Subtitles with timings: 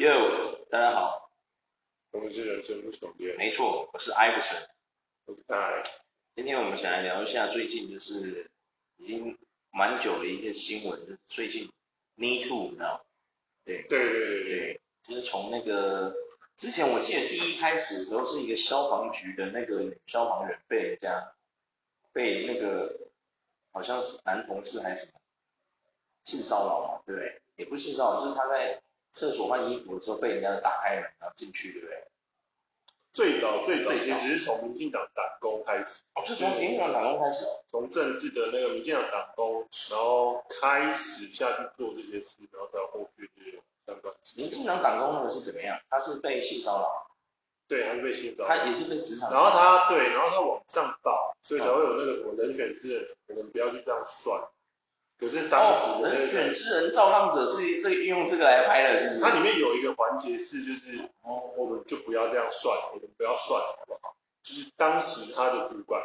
[0.00, 1.30] Yo，大家好，
[2.10, 3.36] 我们是人生不重练。
[3.36, 4.66] 没错，我是艾弗森，
[5.26, 5.82] 我是泰。
[6.34, 8.50] 今天我们想来聊一下最近就是
[8.96, 9.36] 已经
[9.70, 11.70] 蛮久的一个新闻，就是最近
[12.14, 13.00] Me Too，你知道吗？
[13.66, 16.16] 对对对对对，就是从那个
[16.56, 21.34] 之前我记得第一开始的时候是一个消防局的那个女消防员被人家
[22.14, 22.96] 被那个
[23.70, 25.20] 好像是男同事还是什么
[26.24, 27.42] 性骚扰嘛，对不对？
[27.56, 28.80] 也不是性骚扰，就是他在
[29.12, 32.04] 厕所换衣服的时候被人家打开门然后进去，对不对？
[33.12, 44.14] 最早最早其实是从民进党党工开始，哦，是从民进党党工开始哦，从政治的那个民进党党工，然后开始下去做这些事，然后到后续这些相关。
[44.36, 45.80] 民进党党工那个是怎么样？
[45.90, 47.10] 他是被性骚扰？
[47.66, 49.32] 对，他是被性骚扰，他也是被职场。
[49.32, 54.48] 然后他对，然后他往上报，所以才会有那个什么人选之人，可能不要去这样算。
[55.20, 59.20] 可是当时、人选之人造浪者是这用这个来拍的，是不是？
[59.20, 64.16] 它里面有一个环节是，就是哦，我们就不要这样算，我们不要算，好不好？
[64.42, 66.02] 就是当时他的主管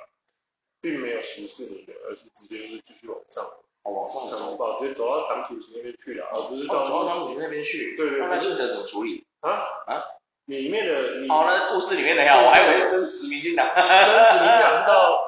[0.81, 3.45] 并没有歧视你的，而是直接就是继续往上，
[3.83, 7.95] 哦，往上走，直接走到党主席那边去了，而不是到、哦、走到党主席那边去。
[7.95, 8.27] 对对，對。
[8.29, 9.25] 那记者怎么处理？
[9.39, 9.49] 啊
[9.87, 10.03] 啊？
[10.45, 15.24] 里面的你哦，那故事里面的呀，我还以为真实民进党， 真实民进党到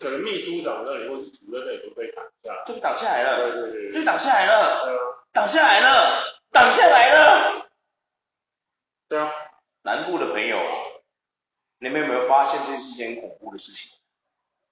[0.00, 3.38] 可能秘书长那里或是主任那里都被挡下，就挡下来了。
[3.38, 3.92] 对对对。
[3.92, 4.84] 就挡下来了。
[4.84, 5.00] 对啊。
[5.32, 5.86] 挡下来了，
[6.52, 7.66] 挡下来了。
[9.08, 9.30] 对啊。
[9.82, 10.72] 南部的朋友啊，
[11.78, 13.90] 你们有没有发现这是一件恐怖的事情？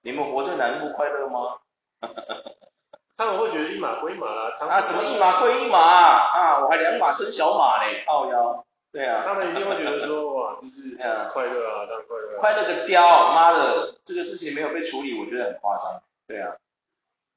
[0.01, 1.59] 你们活在南部快乐吗？
[3.15, 4.57] 他们会觉得一码归一码啦。
[4.59, 6.59] 啊，什么一码归一码啊？
[6.63, 8.65] 我还两码生小码嘞，靠腰。
[8.93, 9.25] 对啊。
[9.25, 10.95] 他们一定会觉得说，哇，就是
[11.33, 12.37] 快乐啊，当然快乐。
[12.39, 16.01] 快乐个屌，妈的，这个事情没有被处理，我觉得很夸张。
[16.25, 16.55] 对啊。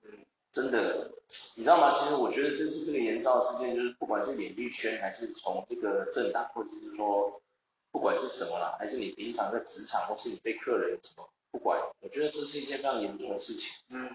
[0.04, 0.10] 嗯，
[0.52, 1.10] 真的。
[1.56, 1.92] 你知道吗？
[1.92, 7.42] 其实我觉得这次这个延烧事件，就是不管是演艺圈，还是从这个政党，或者是说
[7.90, 13.74] 不管是什么啦，还是你平常在职场，或是你被客人什么，不管，我觉得这是一件非常严重的事情。
[13.88, 14.08] 嗯，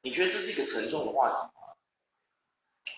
[0.00, 1.50] 你觉得这是一个沉重的话题吗？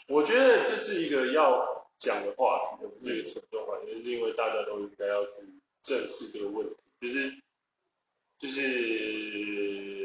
[0.07, 1.72] 我觉得这是一个要
[2.03, 5.33] 讲的话题，不是一个沉重的话题，就是因为大家都应该要去
[5.83, 7.33] 正视这个问题，就是
[8.39, 10.03] 就是。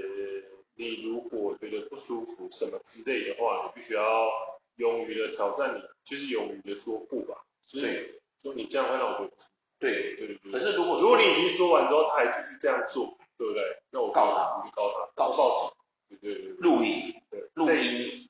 [0.80, 4.30] 你如果觉得不舒服什么之类的话，你必须要
[4.75, 7.44] 勇于的挑战你，就是勇于的说不吧。
[7.72, 9.52] 对，说你这样会让我觉得不舒服。
[9.79, 10.52] 对对对。
[10.52, 13.64] 可是如果如果你已经说完之后，他还继续这样做，对不对？
[13.90, 15.74] 那我告他，你告他，告报
[16.09, 16.19] 警。
[16.22, 16.53] 对对对。
[16.58, 17.12] 录音。
[17.31, 17.50] 对。
[17.56, 18.26] 录音。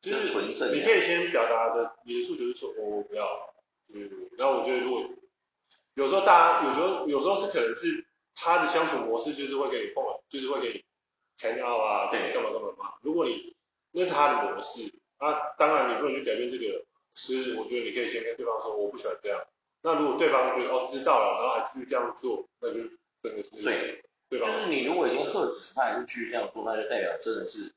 [0.00, 0.74] 就是纯正。
[0.74, 3.54] 你可以先表达的你的诉求是说，我我不要。
[4.36, 5.08] 然后我觉得如果
[5.94, 10.84] 有时候大家有时候有时候是可能是他的相处模式就是会给你碰，就是会给你。
[11.40, 12.94] hang out 啊，对，干嘛干嘛嘛。
[13.00, 13.54] 如果你
[13.92, 16.84] 那是他的模式，啊，当然你不能去改变这个。
[17.14, 19.40] 是，我觉得你可以先跟对方说，我不喜欢这样。
[19.82, 22.80] 那如果对方觉得哦知道了，然后还继续这样做，那就
[23.22, 24.46] 真的是对，对吧？
[24.46, 27.72] 就是你如果已经喝止，他还是继续这样做，那就代表真的是，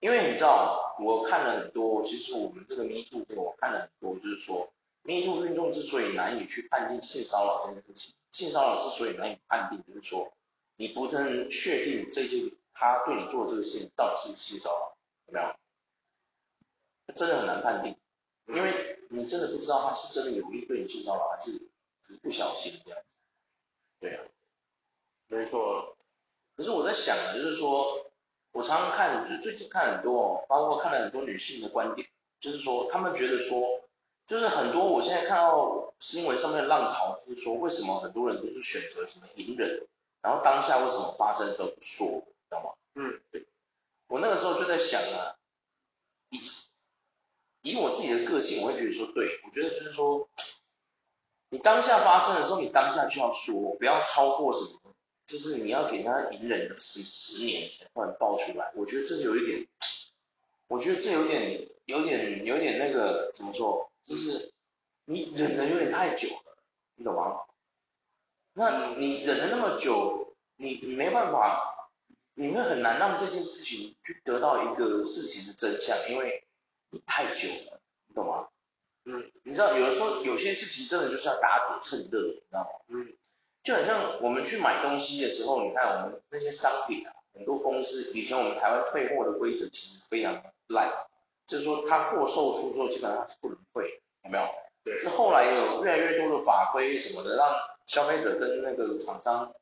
[0.00, 4.72] 因为你知道，我看了很多，其实我们这个 Me Too 这个我看了很多，就是说
[5.02, 10.32] Me Too 运动之所以难以去判定性骚扰这件事情，性骚扰之所以难以判定，就是说
[10.76, 12.50] 你不能确定这件。
[12.82, 14.96] 他对你做这个事情到底是性骚扰，
[15.26, 17.14] 有没有？
[17.14, 17.94] 真的很难判定，
[18.46, 21.52] 因为你真的不知道他是真的有意对你性骚扰，还是
[22.02, 23.06] 只是不小心这样子。
[24.00, 24.24] 对啊，
[25.26, 25.94] 没错。
[26.56, 28.09] 可是我在想啊，就是说，
[28.52, 32.08] 我常常看，就最近看很多哦，包括看了很多女性的观点，
[32.40, 33.82] 就是说，她们觉得说，
[34.26, 39.86] 就是很多我现在看到新闻上面的浪潮，就是说，为什么很多人都是选择什么隐忍，
[40.20, 42.06] 然后当下为什么发生的时候不说？
[42.48, 42.70] 知道吗？
[42.94, 43.46] 嗯，对，
[44.08, 45.36] 我那个时候就在想啊，
[46.30, 46.40] 以
[47.62, 50.28] 以我自己的个性，我会觉得说，对，我觉得就是说，
[51.50, 54.79] 你当下发生的时候，你当下就要说，不要超过什么，
[55.30, 59.66] 就是你要给他隐忍十十年才突然爆出来，我觉得这有一点，
[60.66, 64.52] 我觉得这有点有点有点那个怎么说，就是
[65.04, 66.56] 你忍的有点太久了，
[66.96, 67.42] 你懂吗？
[68.54, 71.68] 那你忍了那么久，你你没办法。
[72.34, 76.42] 你会很难让这件事情去得到一个事情的真相，因为
[76.88, 78.48] 你太久了，你懂吗？
[79.04, 82.70] 嗯，你知道有的时候有些事情真的就是要打铁趁热，你知道吗？
[82.86, 83.12] 嗯，
[83.62, 90.92] 就很像我们去买东西的时候，你看我们那些商品啊，很多公司以前我们台湾退货的规则其实非常烂，
[91.46, 94.46] 就是说它货售出之后基本上是不能退，有没有？
[94.84, 94.98] 对。
[94.98, 97.50] 是后来有越来越多的法规什么的，让
[97.86, 99.52] 消费者跟那个厂商。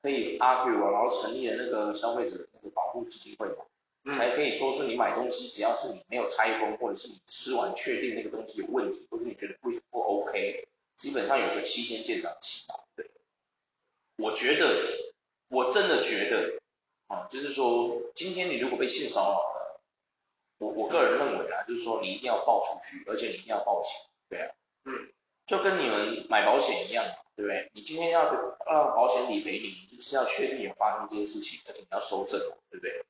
[0.00, 3.64] 可以 argue 啊，然后成立了那个消费者的那个保护基金会嘛，
[4.04, 12.87] 嗯、才可以说是你买东西，只要是你没有拆封，或者是你吃完确定那个东西有问题，或者你觉得不不 OK，基本上有个七天鉴赏期嘛，对。
[14.18, 14.98] 我觉得，
[15.48, 16.58] 我真的觉得，
[17.06, 19.80] 啊，就是说，今天你如果被性骚扰了，
[20.58, 23.92] 我我个人认为啊，就是说你一定要报出去，而且你一定要报警，
[24.28, 24.50] 对啊，
[24.84, 25.08] 嗯，
[25.46, 27.70] 就跟你们买保险一样嘛，对不对？
[27.74, 28.24] 你今天要
[28.66, 33.04] 让保险理赔你，你就是要确定有发生这些事情，而且你要收证，对不对？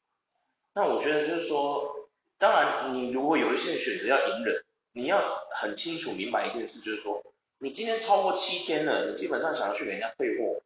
[0.74, 2.06] 那我觉得就是说，
[2.36, 4.62] 当然你如果有一些人选择要隐忍，
[4.92, 7.24] 你要很清楚明白一件事，就是说，
[7.56, 10.60] 你今天超过七天了，你基本上想要去给人家退货，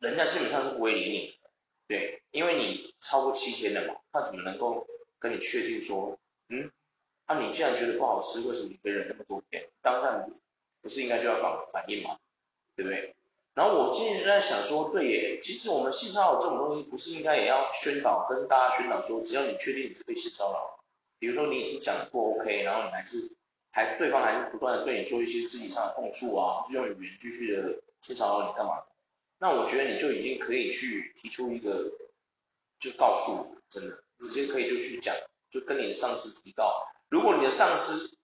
[0.00, 1.50] 人家基本上是不会理你的，
[1.86, 4.86] 对，因为你超过七天了嘛，他怎么能够
[5.18, 6.18] 跟你确定说，
[6.48, 6.70] 嗯，
[7.28, 9.68] 那、啊、你既然觉得不好吃，为什么你可以忍那么多天？
[9.82, 10.32] 当下你
[10.80, 12.18] 不是应该就要反反应嘛？
[12.74, 13.14] 对不对？
[13.52, 20.82] 然后我今天就在想说，对耶，其实我们性骚扰这种东西，不是应该也要宣导，跟大家宣导说，只要你确定你是被性骚扰，
[21.18, 23.32] 比如说你已经讲不 OK，然后你还是
[23.70, 28.82] 还是对方还是不断的对你做一些肢体上的碰触啊，就用语言继续的性骚扰你干嘛？
[29.40, 31.90] 那我觉得你就已经可以去提出一个，
[32.78, 35.16] 就告诉，真的直接可以就去讲，
[35.50, 36.86] 就跟你的上司提到。
[37.08, 38.16] 如果你的上司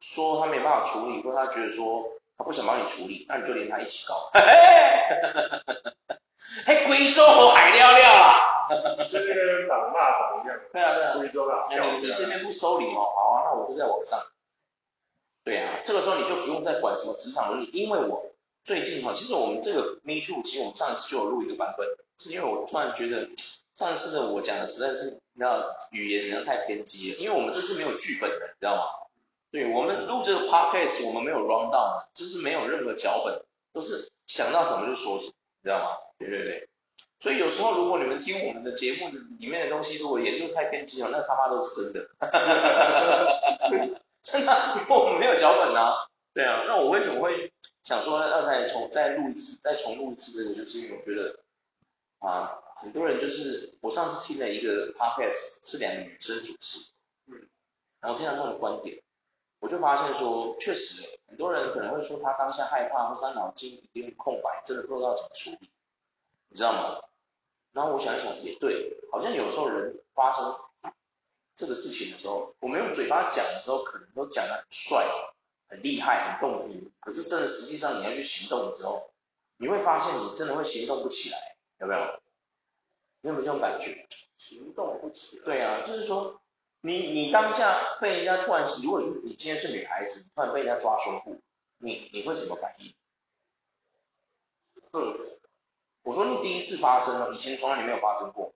[0.00, 2.12] 说他没办法处理，或他觉得说。
[2.40, 4.30] 他不想帮你处理，那你就连他一起搞。
[4.32, 4.40] 嘿，
[6.64, 8.40] 嘿，贵州和海聊聊啊。
[9.12, 10.58] 就那个党骂怎么样？
[10.72, 11.18] 对啊对啊。
[11.18, 11.68] 贵州啊。
[11.68, 14.24] 你你这边不收礼哦，好啊，那我就在网上。
[15.44, 18.29] 对啊，这个时候你就不用再管什么职场伦理，因为我
[18.70, 21.88] 最近哈，其实我们这个 Me Too，其实我们上一次就有录一个版本，
[22.20, 23.28] 是因为我突然觉得
[23.74, 28.82] 上一次的我讲的实在是，你知道语言人太偏激了，因为我们这是没有剧本的，你知道吗？
[29.50, 35.32] 对，我们录这个 podcast，我们没有 run down，就是没有任何脚本，都是想到什么就说什么，
[35.62, 35.96] 你知道吗？
[36.20, 36.68] 对对对。
[37.18, 39.08] 所以有时候如果你们听我们的节目
[39.40, 42.08] 里面的东西，如果研究太偏激了，那他妈都是真的。
[44.22, 46.06] 真的，因为我们没有脚本啊。
[46.32, 47.49] 对啊，那我为什么会
[47.82, 51.40] 想说要再重再录一次，再重录一次这个，就是因为我觉得
[52.18, 56.90] 啊，很多人就是我上次听了一个 podcast，是两个女生主持，
[57.26, 57.48] 嗯，
[58.00, 59.02] 然后听到他们的观点。
[59.60, 65.68] 我就发现说，确实，很多人可能会说他当下害怕，或者他脑筋一片空白，真的不知道怎么处理，
[66.48, 67.02] 你知道吗？
[67.72, 70.58] 然后我想一想，也对，好像有时候人发生
[71.56, 75.04] 这个事情的时候，我们用嘴巴讲的时候，可能都讲得很帅、
[75.70, 79.10] 很厉害、很动听，可是真的实际上你要去行动的时候，
[79.56, 82.20] 你会发现你真的会行动不起来，有没有？
[83.22, 84.06] 你有没有这种感觉？
[84.36, 85.44] 行动不起来。
[85.44, 86.36] 对啊，就是说。
[86.82, 91.38] 你你当下被人家突然，如果是你今天是女孩子，突然被人家抓胸部，
[91.76, 92.94] 你你会什么反应？
[94.92, 95.14] 嗯，
[96.04, 98.54] 我说你第一次发生了，以前从来你没有发生过。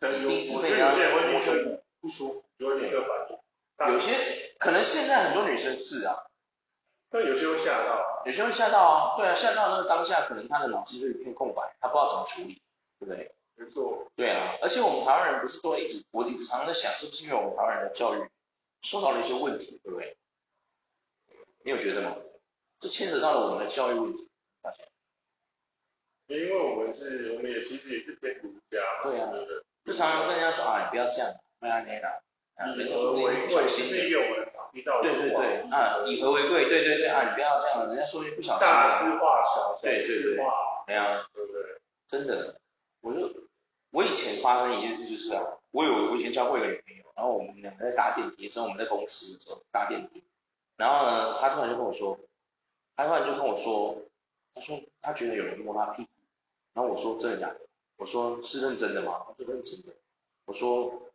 [0.00, 3.92] 第一次被人家摸胸部不舒服，就会立刻反应。
[3.92, 6.24] 有些可能现在很多女生是啊，
[7.12, 12.62] 但有些会吓到，有些会吓到啊，对啊，吓到那个当下可能他的脑筋就一片空白，他不知道怎么处理，
[12.98, 13.34] 对不对？
[13.54, 18.30] 没错，对啊，而且我们台湾人不是都一直，我一直常常在想，是不是因为我们台湾人的教育
[18.80, 20.16] 受到了一些问题，对不对？
[21.64, 22.16] 你有觉得吗？
[22.80, 24.26] 这牵扯到了我们的教育问题，
[24.62, 24.88] 发现？
[26.28, 29.30] 因为我们是，我们也其实也是偏儒家嘛，对啊，
[29.84, 31.30] 就常常跟人家说啊，你不要这样，
[31.60, 32.22] 不要那样，
[32.56, 40.36] 啊，人家说你不小心，是一个我们常听到的，对对对，啊，以和为贵，对对对，啊，你不要这样，人家说你不小心，大事化小，对对对，
[40.86, 41.62] 对啊，对不对？
[42.08, 42.60] 真的，
[43.00, 43.30] 我就。
[43.92, 50.22] 我以前发生一件事就是啊，我有我以前交过一个女朋友，然后我们两个在搭电梯的时候，我们在公司的时候搭电梯，
[50.78, 52.18] 然后呢，她突然就跟我说，
[52.96, 53.98] 她突然就跟我说，
[54.54, 56.08] 她说她觉得有人摸她屁股，
[56.72, 57.60] 然后我说真的假的？
[57.98, 59.26] 我说是认真的吗？
[59.28, 59.92] 她说认真的。
[60.46, 61.11] 我说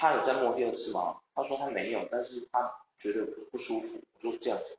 [0.00, 1.18] 她有在摸第二次吗？
[1.34, 4.00] 他说他没有，但是他觉得不舒服。
[4.14, 4.74] 我说这样子，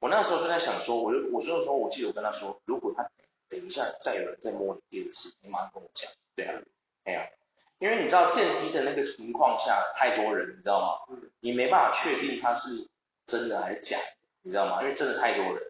[0.00, 3.06] 我那时候就在想说，我就我那时候我记得我跟他说，如果他
[3.50, 6.10] 等一下再有人再摸你第二次，你马上跟我讲。
[6.34, 6.62] 对啊，
[7.04, 7.20] 没有，
[7.80, 11.14] 因为你知道电梯的那个情况下太多人，你知道吗？
[11.14, 11.30] 嗯。
[11.40, 12.88] 你没办法确定他是
[13.26, 14.04] 真的还是假的，
[14.40, 14.80] 你知道吗？
[14.80, 15.62] 因为真的太多人。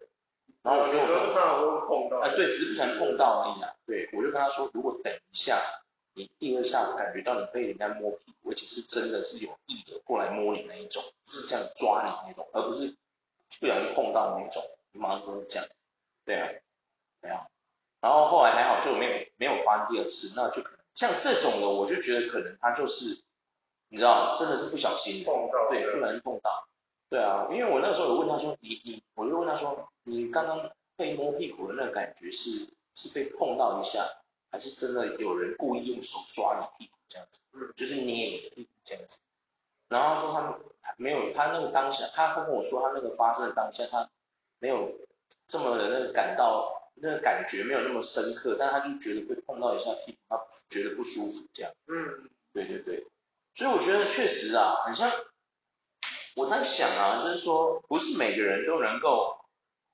[0.63, 2.19] 然后我说我就怕我会碰到。
[2.19, 3.75] 啊，对，只是不想碰到而已啊。
[3.85, 5.61] 对，我就跟他说，如果等一下
[6.17, 12.95] 你第二下感觉到你被人家摸屁股，而且是真的是有意的过来摸你那一种，就是这样抓你那种，而不是
[13.59, 15.63] 不小心碰到那种，你马上跟我讲。
[16.25, 16.49] 对啊，
[17.21, 17.45] 对啊。
[18.01, 23.21] 然后后来还好，就没有没有发生第二次，那就可能像这种的，我就觉得可能他就是，
[23.89, 26.67] 你知道，真的是不小心碰到，对，不小心碰到，
[27.09, 34.07] 对啊，因为我那时候有问他说，你你，我就问他说，你刚刚被摸屁股的那个感觉是是被碰到一下，
[34.51, 39.17] 还是真的有人故意用手抓你屁股这样子，嗯，就是捏你的屁股这样子，
[39.89, 40.33] 然后他说
[40.81, 44.09] 他没有，他那个当下，他他跟我说他那个发生的当下，他
[44.59, 44.93] 没有
[45.47, 51.71] 这么的那个感到那个感觉没有那么深刻，但他就觉得会碰到一下屁股，他觉得不舒服这样。
[51.87, 53.05] 嗯，对对对，
[53.53, 55.11] 所以我觉得确实啊，很像
[56.35, 59.39] 我在想啊，就是说不是每个人都能够，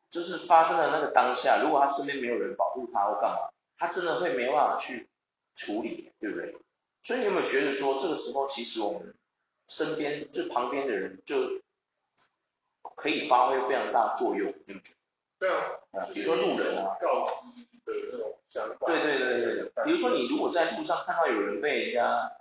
[0.09, 3.49] 就是发生的那个当下，如果他身边没有人保护他或干嘛，
[3.83, 5.09] 他真的会没办法去
[5.53, 6.55] 处理，对不对？
[7.01, 9.13] 所以你有没有觉得说这个时候其实我们
[9.67, 11.59] 身边就旁边的人就
[12.95, 14.93] 可以发挥非常大的作用，对不对？
[15.39, 15.59] 对啊，
[15.91, 18.87] 啊，比如说路人啊，告知的那种想法。
[18.87, 22.31] 对对对对对，比如说你如果在路上看到有人被人家，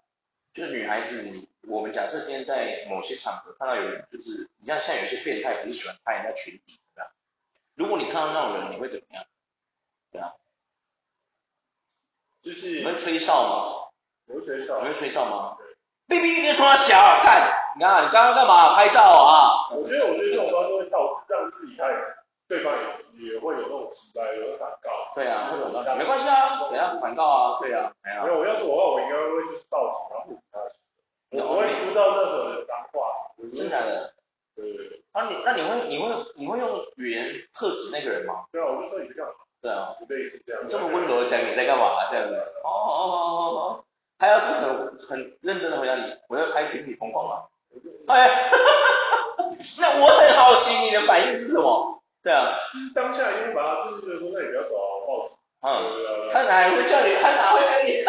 [0.54, 7.10] 就是女孩子，你我们假设今天在某些场合看到有人，就是你像像有些变态不是喜欢拍人家裙底，对吧？
[7.74, 9.24] 如果你看到那种人，你会怎么样？
[10.12, 10.34] 对啊，
[12.42, 13.88] 就是你会吹哨吗？
[14.28, 14.80] 我会吹哨。
[14.80, 15.56] 你会吹哨吗？
[16.08, 16.18] 对。
[16.18, 18.74] 哔一直冲他小，看，你看你刚刚干嘛？
[18.74, 19.68] 拍照啊？
[19.70, 21.84] 我觉得我觉得这种方式会导致让自己太。
[22.48, 22.74] 对方
[23.16, 24.90] 也也会有那种期待，有反告。
[25.14, 25.94] 对啊，会有反告。
[25.94, 28.22] 没关系啊，等下反告啊，对啊，没有。
[28.24, 30.60] 没有，我要是我的话，我应该会就是报警，然后护他。
[31.30, 33.32] 我不会说到任何的脏话。
[33.56, 34.12] 真的？
[34.54, 35.02] 对对对。
[35.14, 38.44] 那你那你会你会你会用语言克制那个人吗？
[38.52, 39.32] 对啊，我就说你在干嘛？
[39.62, 40.60] 对啊，类似这样。
[40.62, 42.04] 你这么温柔的讲你在干嘛？
[42.10, 42.34] 这样子。
[42.36, 43.84] 哦哦哦哦哦。
[44.18, 47.44] 他要是很很认真的回答你，我要拍群体疯狂吗？
[48.08, 48.28] 哎，
[49.80, 51.98] 那我很好奇你的反应是什么？
[52.22, 55.34] 对啊，就是当下因为把他就是觉得说，那你不要走啊，报警。
[55.58, 57.16] 嗯，他哪会叫你？
[57.20, 58.04] 他哪会爱你？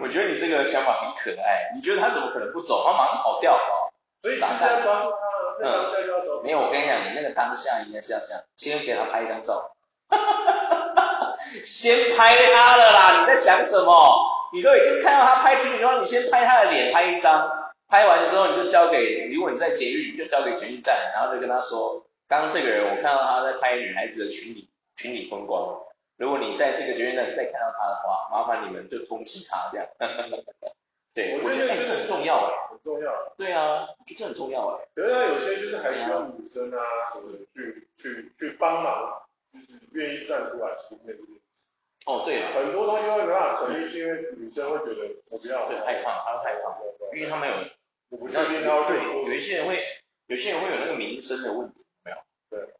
[0.00, 1.72] 我觉得你这个想法很可爱。
[1.74, 2.84] 你觉得他怎么可能不走？
[2.86, 3.92] 他马上跑掉了。
[4.22, 4.82] 所以傻蛋。
[5.62, 9.74] 嗯，没有，我跟你讲，你那个当下应该是要这样，先给他拍一张照。
[10.08, 13.20] 哈哈哈哈哈，先拍他了啦！
[13.20, 14.50] 你在想什么？
[14.52, 17.72] 你都已经看到他拍群体照，你先拍他的脸，拍一张。
[17.88, 22.04] 拍完之后你就交给，如果你在捷运，你就交给捷运站，然后就跟他说。
[22.28, 25.80] 刚刚这个人，我看到他在拍女孩子的群里群里风光。
[26.16, 29.86] 如果你在这个捷运站再看到他的话，麻烦你们就通知他这样。
[31.14, 33.34] 对，我觉得这很重要哎，很重要。
[33.36, 34.88] 对啊，我觉得这很重要哎。
[34.94, 36.80] 可是他有些就是还需要女生啊
[37.12, 41.40] 什么的去去去帮忙，就是愿意站出来出面这件事。
[42.06, 46.76] 哦，对了，很多东西会没办法成立，是因为女生会觉得我不要，对，害怕，他会害怕，
[47.14, 47.54] 因为他们有，
[48.08, 49.78] 我不确定他对，有一些人会，
[50.26, 51.74] 有些人会有那个名声的问题。
[52.04, 52.16] 没有
[52.50, 52.74] 对，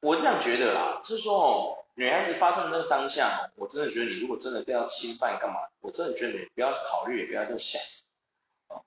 [0.00, 7.82] 我这样觉得啦，就是说哦，女孩子发生的那个当下，我真的觉得你如果真的被要侵犯干嘛，我真的觉得你不要考虑，也不要再想。
[8.68, 8.86] 啊，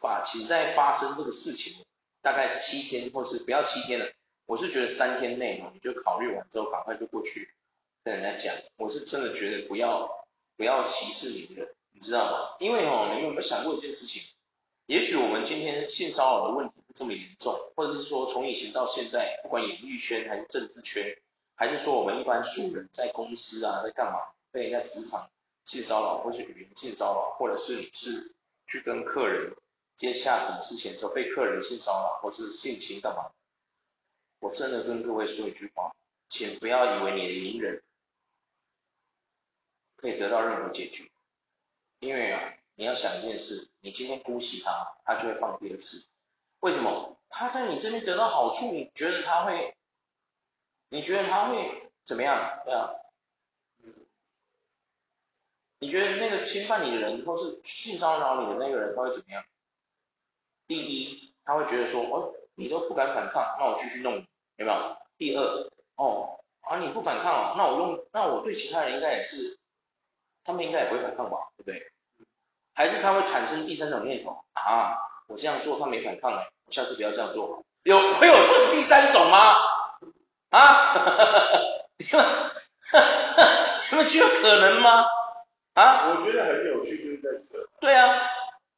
[0.00, 1.86] 法，请在发生这个事情
[2.20, 4.10] 大概七天，或是不要七天了，
[4.46, 7.48] 我是觉得三天内你就考虑完之后，赶快就过去
[8.02, 8.60] 跟人家讲。
[8.74, 12.56] 我是真的觉得不要不要歧视你的，你知道吗？
[12.58, 14.24] 因为哦，你有没有想过一件事情？
[14.86, 21.16] 也许我们今天性骚扰的问题不这么严重，或者是说从以前到现在，不管演艺圈还是政治圈，
[21.58, 24.20] 还是说我们一般素人在公司啊，在干嘛
[24.52, 25.28] 被人家职场
[25.64, 28.32] 性骚扰，或是语言性骚扰，或者是你是
[28.68, 29.56] 去跟客人
[29.96, 33.32] 接洽什么事情的时候被客人性骚扰，或是性侵干嘛？
[34.38, 35.92] 我真的跟各位说一句话，
[36.28, 37.82] 请不要以为你的隐忍
[39.96, 41.10] 可以得到任何解决，
[41.98, 42.54] 因为啊。
[42.80, 46.06] 你要想一件事，你今天姑息他，他就会放第二次。
[46.60, 47.18] 为什么？
[47.28, 49.74] 他在你这边得到好处，你觉得他会？
[50.90, 52.60] 你觉得他会怎么样？
[52.64, 52.90] 对啊。
[55.80, 59.44] 你觉得那个侵犯你的人，或是性骚扰你的那个人，他会怎么样？
[60.66, 64.26] 第一，他会觉得说，哦，你都不敢反抗，那我继续弄你，
[64.56, 64.96] 有没有？
[65.16, 69.58] 第二，哦，啊，你不反抗啊，那我用，那我对其他人应该也是，
[70.42, 71.92] 他们应该也不会反抗吧，对不对？
[72.74, 74.96] 还是他会产生第三种念头啊，
[75.28, 77.64] 我这样做他没反抗哎，我下次不要这样做。
[77.84, 79.54] 有会有这第三种吗？
[80.50, 80.94] 啊？
[81.98, 82.26] 你们
[83.90, 85.04] 你们觉得可能吗？
[85.74, 86.10] 啊？
[86.10, 87.68] 我觉得很有趣，就是在这。
[87.80, 88.28] 对啊，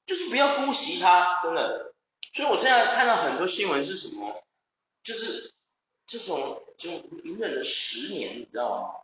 [0.06, 1.92] 就是不要姑息他，真的。
[2.34, 4.42] 所以我现在看到很多新闻是什么？
[5.02, 5.52] 就是
[6.06, 8.94] 这种就隐忍了十年，你知道吗？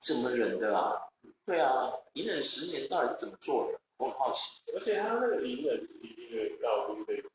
[0.00, 1.08] 怎么忍的啊？
[1.44, 3.80] 对啊，隐忍十年到底是怎么做的？
[3.96, 7.30] 我很好奇，而且他那个隐忍是一定的，到就是被说，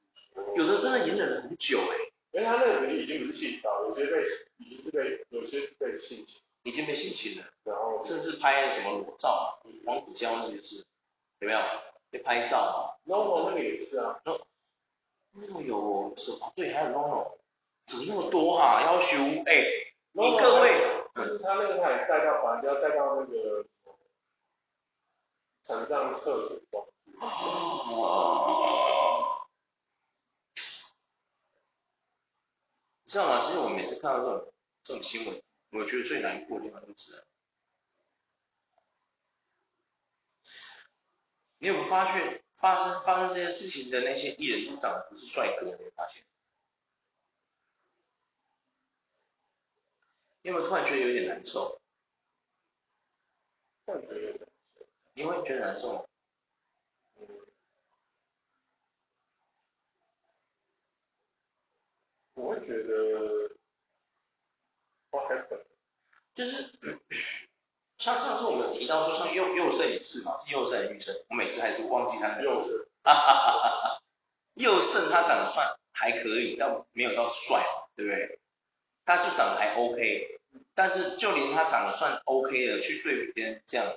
[0.55, 4.23] 有的真的隐忍了很久哎、欸，因为他那个已经不是性骚扰，有些被
[4.57, 10.83] 已经是被，有些是被性侵，已经被性侵了，然后甚至拍什么裸照，黄子佼那个就是，
[11.39, 11.59] 有没有？
[12.09, 16.51] 被拍照啊？NONO 那个也是啊，NONO 有什么？
[16.55, 17.37] 对，还有 NONO，
[17.87, 18.83] 怎么那么多哈、啊？
[18.83, 19.63] 要求哎，
[20.11, 23.65] 你各位，就是他那个他也带到，反正要带到那个。
[25.65, 26.91] 残障厕所装置。
[33.02, 33.45] 你知道吗？
[33.45, 34.53] 其实我每次看到这种
[34.83, 35.39] 这种新闻，
[35.69, 37.23] 我觉得最难过的地方就是，
[41.59, 45.67] 你有没有发现发生发生这件事情的那些艺人都长得不是帅哥？
[45.67, 45.75] 你？
[50.41, 51.79] 有没有突然觉得有点难受？
[53.85, 54.85] 突然觉得有点难受。
[55.13, 56.05] 你会觉得难受吗？
[62.43, 63.49] 我会觉得。
[66.35, 66.71] 就是，
[67.99, 72.89] 像上次我们有提到说，像右右肾也是嘛，是佑胜女生，我每次还是忘记他的名字。
[73.03, 74.01] 哈哈哈哈哈。
[74.55, 77.63] 佑胜他长得算还可以，但没有到帅，
[77.95, 78.39] 对不对？
[79.05, 80.39] 他就长得还 OK，
[80.73, 83.93] 但是就连他长得算 OK 的，去对别人这样，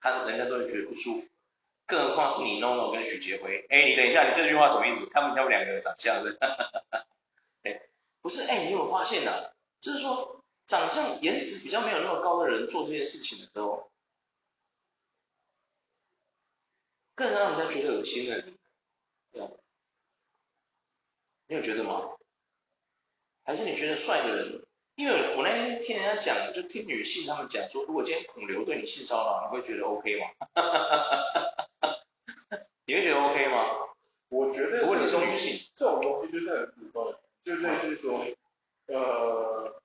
[0.00, 1.28] 他人家都会觉得不舒服。
[1.86, 5.06] 更何况是你 NONO 跟许杰辉，哎，你等一下，你这句话什么意思？
[5.10, 6.38] 他们他们两个长相是？
[8.22, 9.50] 哎，不是，哎，你有发现啊？
[9.80, 13.90] 就是说，长相颜值比较没有那么高的人做这件事情的时候，
[17.16, 18.40] 更让人家觉得恶心的，
[19.32, 19.42] 对，
[21.48, 22.10] 你有觉得吗？
[23.44, 24.64] 还是你觉得帅的人？
[24.94, 30.26] 因为我那天听人家讲，就听女性他们讲说，如果今天孔刘对你性骚扰，你会觉得 OK 吗？
[32.86, 33.88] 你会觉得 OK 吗？
[34.28, 36.72] 我觉得，如果你是女性，这种东西就是
[37.44, 38.26] 就类似说，
[38.86, 39.80] 呃，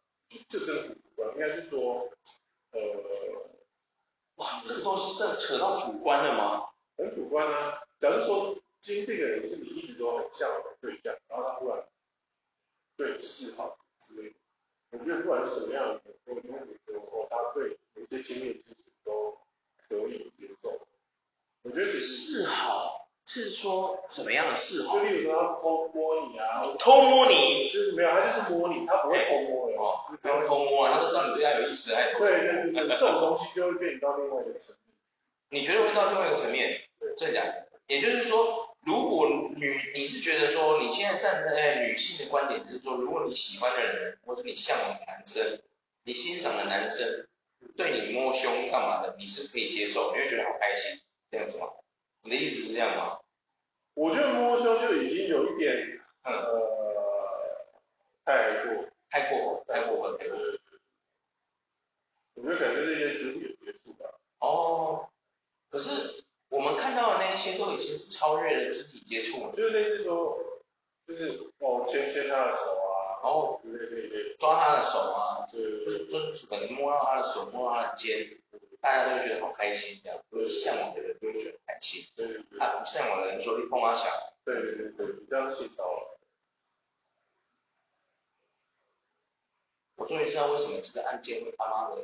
[0.50, 2.10] 就真的很主观，应该是说，
[2.72, 2.80] 呃，
[4.36, 6.70] 哇，这个东西这扯到主观了吗？
[6.98, 7.84] 很主观啊。
[8.00, 11.86] 假如说今天这个人是你一直都很向往的对象，然后他忽然。
[12.96, 14.36] 对示好之类的，
[14.90, 19.38] 我觉得不管是什么样的人，我都会觉得哦，他对有些经验知识都
[19.88, 20.88] 可以接受。
[21.62, 25.00] 我觉得只是示好是说什么样的示好？
[25.00, 32.28] 就例如说他偷摸你啊，偷摸你，就是没有，他就是摸你，他不会偷摸的哦，不用偷摸啊，他都知道你对他有意思，还偷摸。
[32.28, 34.94] 对对对对，这种东西就会变到另外一个层面。
[35.50, 36.82] 你觉得会到另外一个层面？
[37.00, 37.46] 对，这样，
[37.88, 38.66] 也就是说。
[38.88, 45.60] 如果女你是觉得说你现在站在女性的观点，就是说如果你喜欢的人或者你向往的男生，
[46.06, 47.28] 你欣赏的男生
[47.76, 51.68] 对你摸胸干嘛的，你是可以接受，你会觉得好开心这样子吗？
[52.24, 53.20] 你的意思是这样吗？
[53.98, 57.66] 我觉得摸胸就已经有一点，嗯、呃，
[58.24, 60.60] 太过，太过，太过分，太过分。
[62.36, 64.06] 我觉得可能就是一些肢体的接触吧。
[64.40, 65.10] 哦，
[65.72, 66.24] 可是。
[66.50, 70.40] 我们看到的那一些都已经是超越了肢体接触了，就是类似说，
[71.06, 78.38] 就是哦牵牵他的手啊，然后对对对，抓他的手啊，就是就是可能摸到他的手，摸到他的肩，
[78.82, 84.08] 大家都会觉得好开心这样，就是向往的人就会觉得开心，对对对，他不向往的人说你碰他小，
[84.46, 86.18] 对对对，这样性骚扰。
[89.96, 92.04] 我终于知道为什么这个案件会他妈的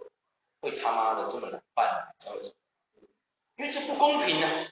[0.62, 2.56] 会他妈的这么难办，你知道为什么？
[3.58, 4.68] 因为这不公平啊！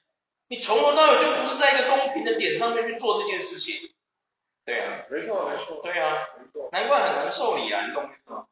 [0.48, 3.94] 你从头到尾就不是在一个公平的点上面去做这件事情。
[4.66, 5.82] 对啊，没错没错。
[5.84, 6.70] 对啊，没错。
[6.72, 8.48] 难怪很难受理啊，你懂吗？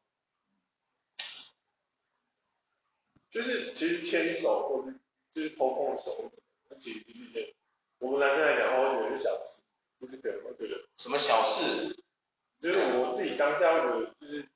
[3.32, 4.98] 就是其实牵手或者
[5.34, 6.32] 就是偷碰手，
[6.80, 7.54] 其实就是
[8.00, 9.62] 我们男生来讲的话，我觉得是小事，
[10.00, 11.96] 就是可能会觉得什么小事？
[12.62, 14.50] 就是我自己当下会觉得就是。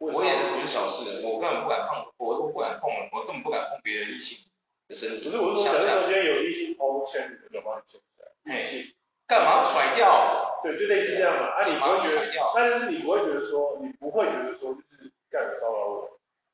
[0.00, 4.48] 我也是不是小事，我根本不敢碰，我都不敢碰，我根本不敢碰别人异性
[4.88, 5.24] 的身体。
[5.24, 8.94] 不是，我是说，假设今天有异性偷牵你的，有帮你牵起来，异性
[9.26, 10.58] 干嘛甩掉？
[10.62, 11.48] 对，就类似这样嘛。
[11.48, 16.09] 啊，你不会觉得，但是你不会觉得说，你不会觉得说，就是干骚扰我。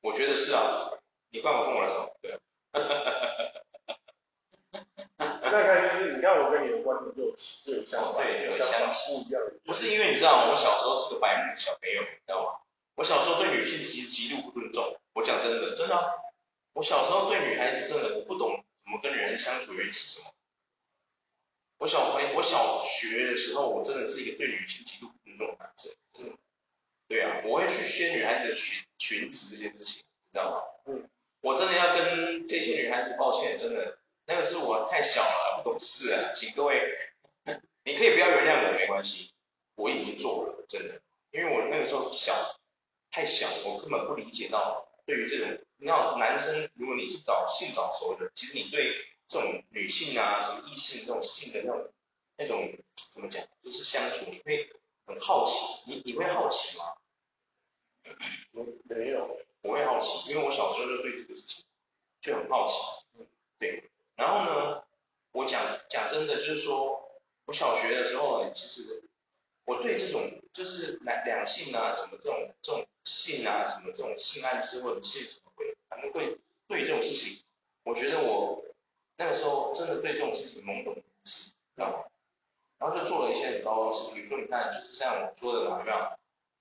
[0.07, 0.93] 我觉得是啊，
[1.31, 2.17] 你干嘛碰我的手？
[2.23, 2.39] 对。
[2.71, 3.99] 哈哈哈哈
[5.19, 5.51] 哈。
[5.51, 9.25] 看就是，你看我跟你的关系就有就有相反，对，有相似。
[9.25, 9.43] 不一样。
[9.65, 12.61] 不是因为你知道，我小时候是个白目小朋友，你知道吗？
[12.95, 16.05] 我小时候对女性其实极度不尊重，我讲真的，真的、啊，
[16.73, 20.31] 我小时候对女孩子真的我不懂怎么跟女人相处，原因是什么？
[21.79, 26.37] 我小朋我小学的时候，我真的是一个对女性极度不尊重的男生，真的。
[27.09, 30.63] 对啊，我会去掀女孩子的裙裙子这件事情，你知道吗？
[30.87, 31.09] 嗯。
[31.41, 36.81] 我真的要跟这些女孩子抱歉，真的，那个是我太小了，不懂事啊，请各位，
[37.85, 39.31] 你可以不要原谅我没关系，
[39.77, 42.35] 我已经做了，真的，因为我那个时候小。
[43.09, 48.95] 太小，我根本不理解到，对于这种，你知道男生，如果你是找性早熟的，其实你对
[49.27, 51.91] 这种女性啊，什么异性这种性的那种
[52.37, 52.77] 那种
[53.15, 54.69] 怎么讲，就是相处，你会
[55.07, 56.85] 很好奇，你你会好奇吗？
[58.85, 61.65] 没有，我会好奇，因为我小时候就对这个事情
[62.21, 62.75] 就很好奇，
[63.59, 64.85] 对，然后呢，
[65.33, 67.11] 我讲讲真的，就是说
[67.45, 69.05] 我小学的时候，其实
[69.65, 76.39] 我对这种就是两两性啊什么这种这种性啊什么这种性暗示或者性什么鬼，反正会
[76.69, 77.43] 对这种事情，
[77.85, 78.65] 我觉得我
[79.17, 82.06] 那个时候真的对这种事情懵懂无知，知道吗？
[83.31, 85.97] 一些很糟糕的事，比如说你看，就是像我说的嘛，有没有？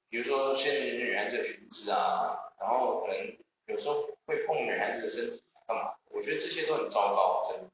[0.10, 5.96] 比如说掀女女孩子的裙子啊，然后可能有时候会碰女孩子的身体干嘛？
[6.12, 7.70] 我觉得这些都很糟糕，真的。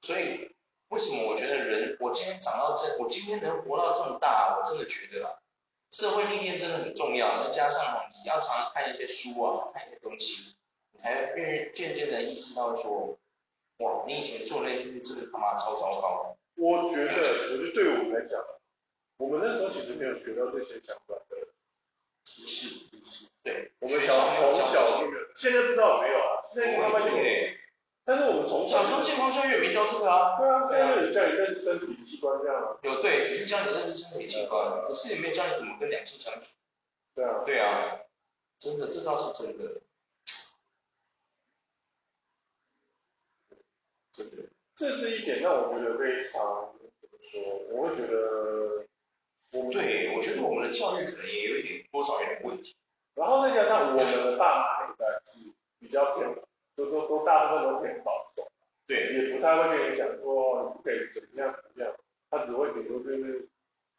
[0.00, 0.50] 所以
[0.88, 5.34] 为什么我觉得人，我今天长到这，我今天能活到这么大，我真的觉得啊，
[5.90, 7.44] 社会历练真的很重要。
[7.44, 10.56] 再加上你要常常看一些书啊，看一些东西，
[10.92, 13.18] 你才会渐渐的意识到说，
[13.78, 16.36] 哇，你以前做那些真的他妈超糟糕。
[16.54, 18.40] 我觉得，我觉得对我们来讲，
[19.16, 21.36] 我们那时候其实没有学到这些相关的
[22.24, 23.28] 知识，知识。
[23.42, 26.42] 对，我们小从小那个，现在不知道有没有啊？
[26.52, 27.18] 现在慢慢有。
[28.04, 30.36] 但是我们从小，小时候健康教育也没教这个啊。
[30.38, 32.78] 对啊，对啊，有教你认识身体器官这样啊。
[32.82, 36.50] 有对，只是教你认识身体器官，可是也没有教你怎么跟两性相处。
[37.14, 37.42] 对啊。
[37.44, 38.00] 对啊，
[38.58, 39.80] 真的，这倒是真的。
[44.12, 44.51] 真的。
[44.82, 47.40] 这是一点让我觉得非常怎么说？
[47.70, 48.84] 我会觉得
[49.52, 52.74] 我们，对，我觉得我们的教育可能也有一点多少有点问题。
[53.14, 56.34] 然后再加上我们的爸妈那个是比较偏，
[56.74, 58.50] 都都都大部分都偏保守，
[58.88, 61.94] 对，也不太会跟你讲说你不可以怎么样怎么样，
[62.28, 63.48] 他只会顶多就是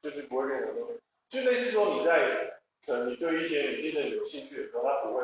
[0.02, 0.92] 就是不会跟你说，
[1.30, 5.24] 就类似说你在可能你对一些女性有兴趣的时候，他不会。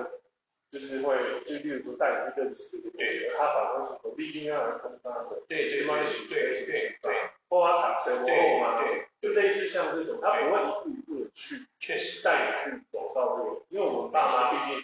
[0.72, 14.84] 就是会，就例如说带你去认识这个对象，他反而是说必定要来看他的，对对，帮你许对对对，或他打车，对嘛，对，就类似像这种，他不会一步一步的去，确实带你去走到这个，因为我们爸妈毕竟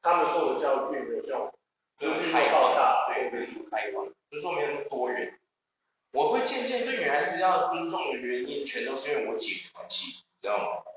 [0.00, 1.52] 他们受的教育并没有像我们
[1.96, 5.36] 资讯开放大，对对，开放，所以说没有那么多元。
[6.12, 10.92] 我会渐渐对女孩子要尊重的原因，全都是因为我姐的关系，知道吗？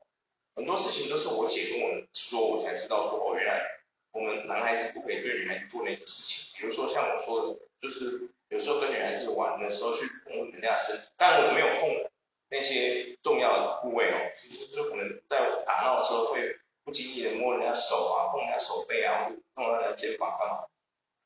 [0.55, 3.78] 很多事情都是我姐跟我说，我才知道说哦，原来。
[4.11, 12.09] 我们男孩子不可以对女孩子做那个事情，比如说像我说的，就是有时候跟女孩子玩的时候去碰人家身体，但我没有碰
[12.49, 20.65] 那些重要的部位哦，其实就可能在我打闹的时候会不经意的摸人家手啊，碰人家手背啊，或者碰人家肩膀干嘛。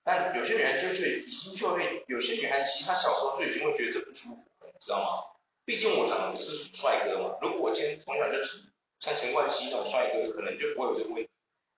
[0.04, 5.32] 但有些女孩就是已经就会，有些女孩子其实她小时候就已经会觉得这不舒服了，你知道吗？
[5.64, 8.64] 毕竟我长得不是属帅哥嘛，如果我今天从小就是
[9.00, 11.30] 像陈冠希那种帅哥，可能就不会有这个问题，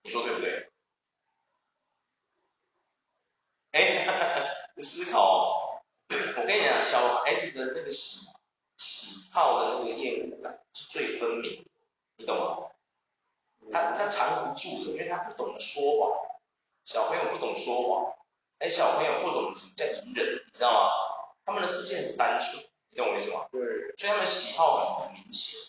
[0.01, 0.69] 你说对不对？
[3.75, 8.29] 哎，哈哈，思考，我跟你讲，小孩子的那个喜
[8.77, 11.67] 喜好的那个厌恶感是最分明，
[12.15, 12.69] 你懂吗？
[13.73, 16.17] 他他藏不住的，因为他不懂得说谎。
[16.85, 18.15] 小朋友不懂说谎，
[18.59, 20.89] 哎，小朋友不懂什么叫隐忍，你知道吗？
[21.45, 23.45] 他们的世界很单纯，你懂我意思吗？
[23.51, 23.61] 对。
[23.97, 25.59] 所以他们的喜好很明显。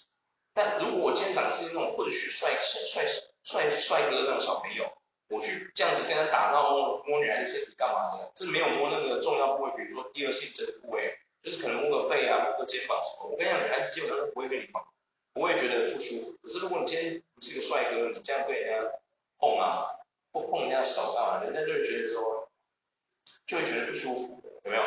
[0.54, 3.04] 但如果我今天长的是那种混血帅帅帅
[3.42, 4.96] 帅帅哥那种小朋友。
[5.28, 8.30] 我去这样子跟他打闹摸摸女孩子身体干嘛的？
[8.34, 13.30] 这没有摸那个重要部位，比如说第二性征部位，就是可能摸个背啊，摸个肩膀什么。
[13.30, 14.80] 我跟你讲，女孩子基本上都不会跟你碰，
[15.32, 16.38] 不会觉得不舒服。
[16.42, 18.88] 可是如果你今天不是一个帅哥，你这样对人家
[19.38, 19.98] 碰啊，
[20.32, 22.48] 或碰人家手啊，人家就会觉得说，
[23.46, 24.82] 就会觉得不舒服，有没有？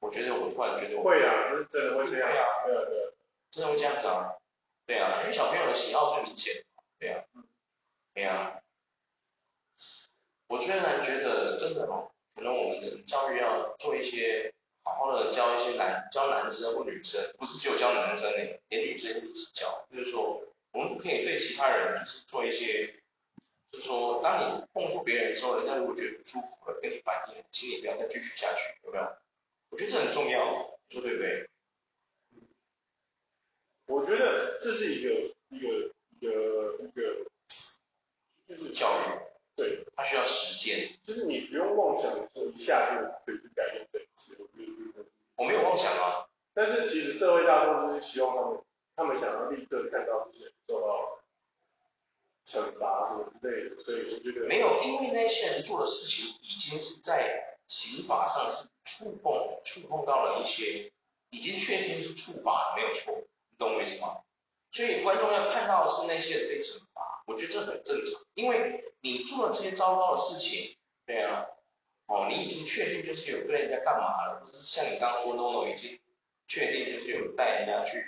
[0.00, 3.10] 我觉得我突然觉得我会啊，是真的会这样啊，对啊对啊，
[3.50, 4.34] 真的会这样子啊，
[4.86, 6.64] 对啊，因为小朋友的喜好最明显，
[6.98, 7.22] 对啊。
[8.18, 8.60] 对呀，
[10.48, 14.52] 我虽然觉得真的哦，可能我们的教育要做一些
[14.82, 19.86] 好好的教一些男教男生或女生，不是只有教男生呢，连女生一起教。
[19.92, 22.92] 就是说，我们可以对其他人做一些，
[23.70, 29.04] 就是说，当你碰触别人的时候，人家如果觉得不舒服了，跟你反应，请你不要再继续下去，有没有？
[29.70, 31.48] 我觉得这很重要，你说对不对？
[33.86, 35.14] 我觉得这是一个
[35.50, 37.28] 一个一个一个。
[38.48, 39.04] 就是教育，
[39.56, 44.34] 对，它需要时间，就是你不用妄想说一下就可以去改变这一切。
[44.38, 45.04] 我觉得
[45.36, 48.60] 我没有妄想啊，但是其实社会大众就是希望他们，
[48.96, 51.20] 他们想要立刻看到这些受到
[52.46, 60.90] 惩罚什么之类的，所以我觉得没有，因为那些人做的事情已经是在刑法上是触碰触碰到了一些，
[61.28, 63.14] 已经确定是触法没有错，
[63.50, 64.22] 你懂我意思吗？
[64.72, 67.07] 所以观众要看到的是那些人被惩罚。
[67.28, 71.44] 我觉得这很正常，因为你做了这些糟糕的事情，对啊，
[72.06, 76.00] 哦，你已经确定就是有对人家干嘛了，就是像你刚刚说，NONO 已经
[76.48, 78.02] 确定就是有带人家去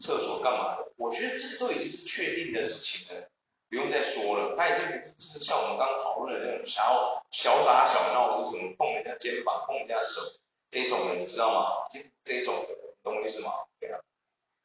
[0.00, 3.28] 厕所干嘛的，我觉得这都已经是确定的事情了，
[3.70, 4.56] 不用再说了。
[4.56, 10.20] 他已经不是像我们刚刚讨论的那种小小打小闹，就是什么碰人家肩膀、碰人家手
[10.68, 11.86] 这种的，你知道吗？
[11.92, 13.52] 这这种的，懂我意思吗？
[13.78, 14.00] 对啊。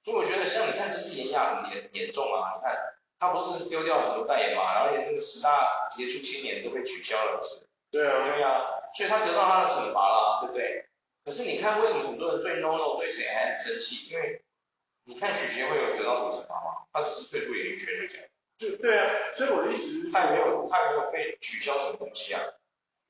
[0.04, 2.76] 所以我觉得像你看这次炎亚纶很严重啊，你看
[3.20, 7.68] 他不是丢掉很多代言嘛，然后连那个十大杰出青年都被取消了，不是？
[7.92, 8.62] 对啊，对啊，
[8.96, 10.86] 所以他得到他的惩罚了，对不对？
[11.26, 14.10] 可是你看为什么很多人对 NONO 对谁还很生气？
[14.14, 14.42] 因为
[15.04, 16.88] 你看许杰会有得到什么惩罚吗？
[16.94, 18.26] 他只是退出演艺圈就这样。
[18.58, 22.42] 就对啊，所以我的意思是，他也没有他也没有被取消什么东西啊，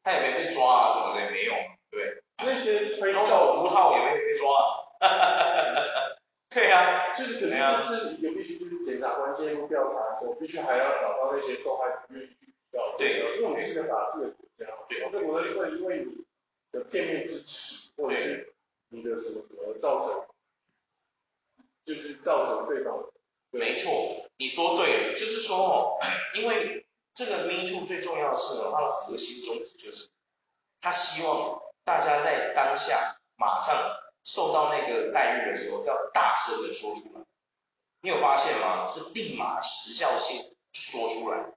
[0.03, 1.53] 他也没被抓啊什么的也没有，
[1.91, 2.23] 对。
[2.41, 3.21] 那些吹哨
[3.61, 4.65] 胡套也没被抓啊。
[6.49, 12.97] 对啊，就是可能就是一个必须就是检察官介入调查的时候，必须还要找到那些受害者愿意去比较。
[12.97, 16.25] 对，因为我们是个法治的国家，对，这国家会因为你
[16.71, 18.53] 的片面支持，或者是
[18.89, 20.25] 你的什么什么造成，
[21.85, 23.05] 就是造成对方。
[23.51, 25.99] 没错，你说对了，就是说哦，
[26.35, 30.09] 因为这个 Me Too 最重要的是呢，它的核心宗旨就是，
[30.81, 33.75] 他希望大家在当下马上
[34.31, 37.25] 受到那个待遇的时候，要大声的说出来。
[38.01, 38.85] 你有发现吗？
[38.87, 41.51] 是立马时效性说出来，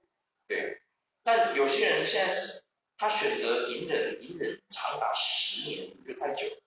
[0.47, 0.81] 对。
[1.21, 2.63] 但有些人现在是，
[2.97, 6.57] 他选择隐忍，隐忍长达十年，我觉得太久了。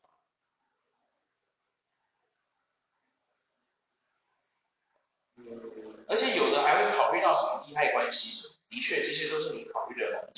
[6.07, 10.33] 而且有的还会考虑到什么利害关系什么，的确这些都是你考虑的很。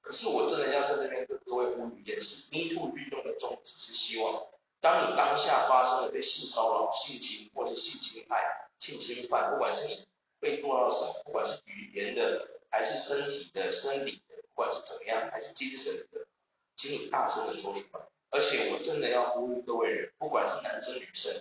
[0.00, 4.46] 可是我真的要在这边跟各位呼吁一件事，Me Too 运动的宗旨是希望，
[4.84, 10.06] 当你当下发生了被性骚扰、性侵或者性侵害、性侵犯，不管是你
[10.40, 16.26] 被做到什么，不管是语言的，还是身体的、生理的，不管是怎么样，还是精神的，
[16.76, 18.00] 请你大声的说出来。
[18.28, 21.32] 而且我真的要呼吁各位人，不管是男生女生，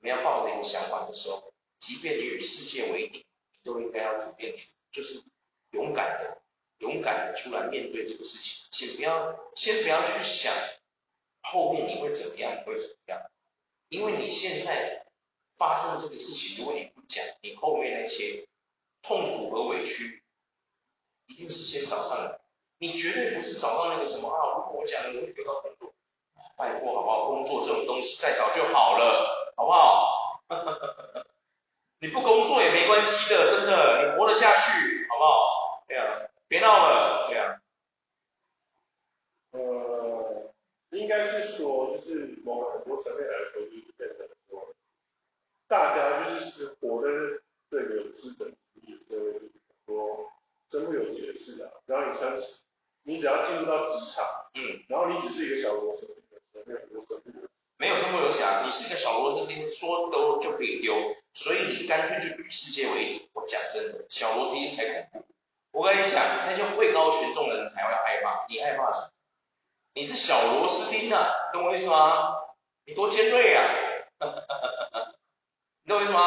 [0.00, 1.50] 你们要抱着一个想法的时候。
[1.80, 5.22] 即便你与世界为敌，你都应该要主动出，就是
[5.70, 6.42] 勇敢的、
[6.78, 8.66] 勇敢的出来面对这个事情。
[8.70, 10.52] 先不要，先不要去想
[11.42, 13.20] 后面你会怎么样，你会怎么样，
[13.88, 15.04] 因为你现在
[15.56, 18.46] 发生这个事情，如果你不讲，你后面那些
[19.02, 20.22] 痛苦和委屈，
[21.26, 22.38] 一定是先找上来。
[22.78, 25.94] 你绝对不是找到那个什么啊，如果我讲了，我会得到工作，
[26.56, 27.26] 拜托好不好？
[27.26, 30.42] 工作这种东西再找就好了，好不好？
[32.00, 35.84] 你不工作也没关系的，真的，你活得下去，好不好？
[35.86, 37.60] 对啊，别闹了，对啊。
[39.52, 40.52] 呃，
[40.90, 44.74] 应该是说，就是某个很多层面来说，就是变成说，
[45.68, 49.50] 大家就是活的这个资本主义社会，很
[49.84, 50.30] 多
[50.70, 51.70] 身不由己的事啊。
[51.86, 52.40] 只要你穿，
[53.02, 56.16] 你只要进入到职场，嗯，然后你只是一个小螺丝钉，
[56.64, 57.48] 没有很多身不由己。
[57.76, 60.94] 没有身不由己啊，你是一个小螺丝钉，说丢就可以丢。
[61.34, 63.28] 所以你干脆就与世界为敌。
[63.34, 65.26] 我讲真的，小螺丝钉才恐怖。
[65.72, 68.46] 我跟你讲，那些位高权重的人才会害怕。
[68.48, 69.10] 你害怕什么？
[69.94, 70.14] 你是
[70.92, 72.36] 钉啊，懂我意思吗？
[72.84, 73.64] 你多尖锐啊！
[74.20, 74.36] 哈哈
[74.92, 75.14] 哈
[75.82, 76.20] 你懂我意思吗？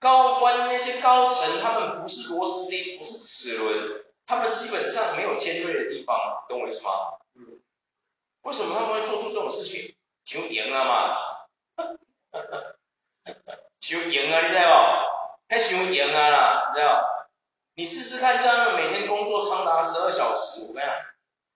[0.00, 6.90] 高官那些高层，他们不是螺丝钉，不是齿轮，他们基本上没有尖锐的地方，懂我意思吗？
[7.34, 7.60] 嗯。
[8.42, 9.94] 为什么他们会做出这种事情？
[10.24, 11.16] 求赢了嘛。
[13.80, 14.60] 想赢啊，你知道
[15.48, 15.54] 不？
[15.54, 17.04] 还想赢啊，你知道？
[17.74, 20.94] 你试试看，这样每天工作长达十二小时，我跟你讲，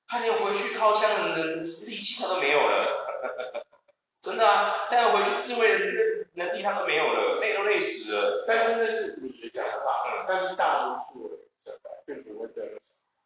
[0.09, 3.65] 他连回去靠枪的能力气他都没有了，
[4.23, 8.45] 真的啊，他要回去自卫的能力他都没有了，累都累死了。
[8.49, 12.81] 但是那是你的想法，嗯，但是大多数人想法并不会这样想，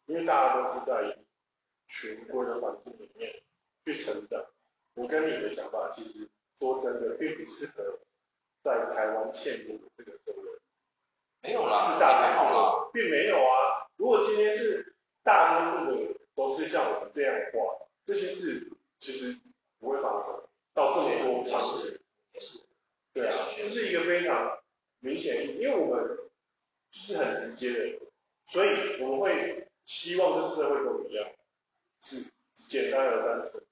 [0.07, 1.17] 因为大家都是在
[1.87, 3.41] 群规的环境里面
[3.85, 4.45] 去成长。
[4.95, 7.99] 我跟你的想法其实说真的并不适合。
[8.63, 10.41] 在台湾现有的这个社会，
[11.41, 13.91] 没有啦，是大多数了，并没有啊。
[13.97, 19.39] 如果今天是大多数的都是像我们这样的话，这些事其实
[19.79, 20.43] 不会发生
[20.73, 21.83] 到这么多场合。
[23.13, 24.59] 对啊，这是一个非常
[24.99, 26.17] 明显，因为我们
[26.91, 27.99] 就是很直接的，
[28.47, 31.29] 所以我们会希望这社会都一样，
[32.01, 33.63] 是简单而单纯。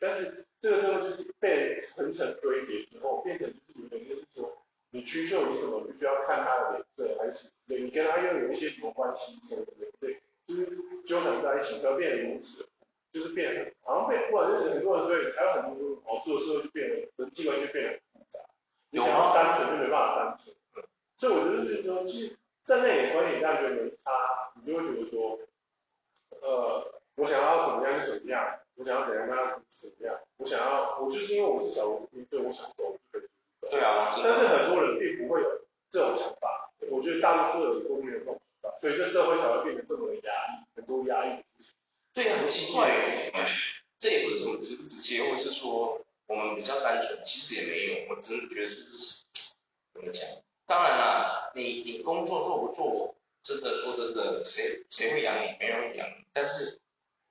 [0.00, 10.20] 但是这个社会就是被层层堆叠之后，变成就是有点就是说，你屈就于什么，必须要看他的脸色，还是对你跟他又有一些什么关系什么的，对，
[10.50, 12.68] 就是纠缠在一起，才会变得如此，
[13.12, 18.40] 就是变得好像被或者是很多人所以才有很多好处的时候就变得人际关系就变得很复杂，
[18.90, 20.54] 你想要单纯就没办法单纯，
[21.16, 25.38] 所以我觉得就是说，就是站在你的观点上觉得没差，你就会觉得说，
[26.40, 28.58] 呃，我想要怎么样就怎么样。
[28.76, 30.18] 我想要怎样，那怎么样？
[30.38, 33.28] 我想要，我就是因为我是小螺丝，所以我想走，就可以
[33.60, 33.68] 走。
[33.68, 35.60] 对啊，但是很多人并不会有
[35.90, 36.70] 这种想法。
[36.88, 41.74] 我觉得大多数人都没有这种想法，所以这社会才会变得这么的压抑，很多压抑的事情。
[42.14, 42.88] 对啊，很奇怪，
[43.98, 48.14] 这也不是什么直不直接，或者是说我们比较单纯，其实也没有。
[48.14, 49.24] 我真的觉得就是
[49.92, 50.26] 怎么讲？
[50.66, 55.58] 当然啦，你你工作做不做，真的说真的，谁谁会养你？
[55.58, 56.24] 没人会养你。
[56.32, 56.78] 但是，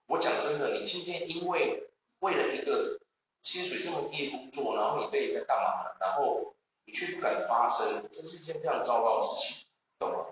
[0.08, 1.88] 我讲真的，你今天因为
[2.20, 3.00] 为了一个
[3.44, 5.98] 薪水这么低的工作，然后你被人家干嘛了？
[6.02, 6.54] 然后
[6.84, 9.66] 你却不敢发声，这是一件非常糟糕的事情，
[10.00, 10.26] 懂吗？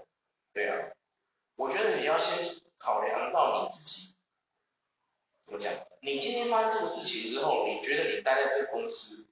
[0.53, 0.89] 对啊，
[1.55, 4.13] 我觉得你要先考量到你自己，
[5.45, 5.71] 怎么讲？
[6.01, 9.25] 你今天发生这个事情之后，你觉得你待在这个公司，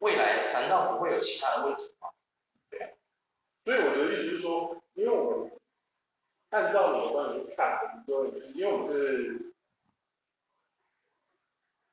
[0.00, 2.10] 未来难道不会有其他的问题吗？
[2.68, 2.90] 对啊。
[3.64, 5.52] 所以我的意思是说，因为我们
[6.50, 9.52] 按照你的观点去看，很多人因为我们是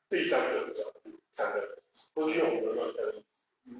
[0.09, 1.77] 第三者的角度看的，
[2.15, 3.23] 或是用我们的观点，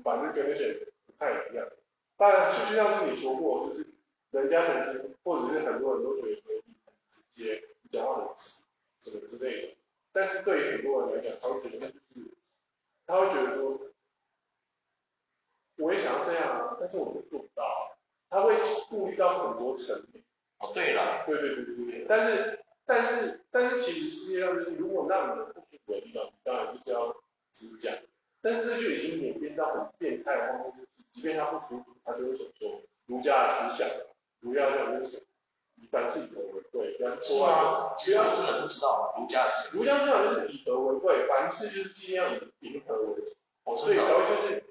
[0.04, 1.68] 反正跟那些不太一样。
[2.16, 3.88] 当然，就像是你说过，就是
[4.30, 8.62] 人家曾经，或者是很多人都觉得说你很直接，你讲话很直，
[9.02, 9.76] 什么之类的。
[10.12, 12.32] 但是对于很多人来讲，他会觉得就是，
[13.08, 13.82] 他会觉得说。
[15.82, 17.98] 我也想要这样啊，但是我就做不到。
[18.30, 18.54] 他会
[18.90, 20.22] 顾虑到很多层面。
[20.58, 22.06] 哦，对了，对对对对对。
[22.06, 27.16] 但是但是但是其实世界上就是，如果让你们不舒服的地方，你当然就是要
[27.54, 27.96] 直讲。
[28.42, 29.94] 但是这就已经演变到
[30.36, 32.48] 很变态的方面，就是即便他不舒服，他就会说
[33.08, 33.90] 儒家的思想，
[34.42, 35.24] 儒家讲就是
[35.76, 37.96] 以凡事以和为贵，不要破坏。
[37.98, 43.36] 其实我真的不知道儒家是儒家思想就是以和为贵，凡事就是尽量以平和为主。
[43.66, 44.64] 哦，所以才会就是。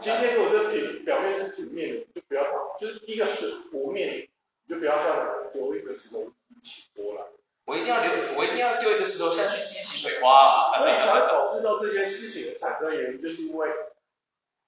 [0.00, 4.28] 今天如果这个平表面是平面的，你就不要放，就是一个水湖面，
[4.64, 7.26] 你就不要像丢一个石头一起波澜。
[7.64, 13.68] 我一定要留，我一定要丢一个石头下去激起水花，所以才会导致到这件事情的产生原因，就是因为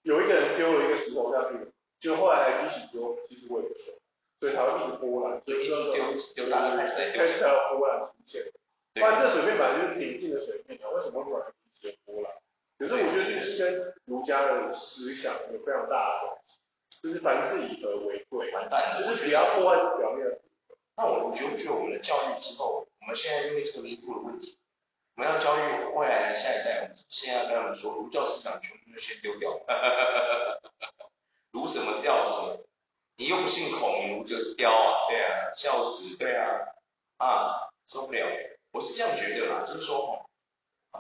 [0.02, 1.56] 有一个人丢了一个石头下去，
[2.00, 3.96] 就后来还激起说，其实我也不爽，
[4.40, 8.44] 所以才会一直波澜，所以一直丢丢大了开始开始才有波澜出现。
[8.94, 11.46] 不然这水面本来就是平静的水面啊，为什么会突然
[11.80, 12.32] 起波澜？
[12.78, 16.58] 可是我觉得就是跟儒家的思想有非常大的关系，
[17.00, 20.38] 就是凡事以和为贵，完蛋了，就是不要破坏表面。
[20.96, 24.58] 那我觉不觉得我们的教育之后，我们现在因为这个弥补的问题，
[25.14, 29.51] 我们要教育未来的下一代，我们现在要跟他们说，儒教思想全部都先丢掉，
[31.51, 32.64] 儒什么掉什么，
[33.16, 36.48] 你又不信孔，你儒就是雕啊，对啊，笑死，对啊，
[37.18, 38.27] 啊，受不了，
[38.70, 40.29] 我是这样觉得啦，就是说，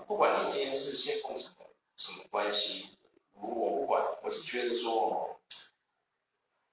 [0.06, 1.54] 不管你今天是信奉什么。
[1.94, 2.88] 什么关系？
[3.34, 5.38] 我不管，我是觉得说，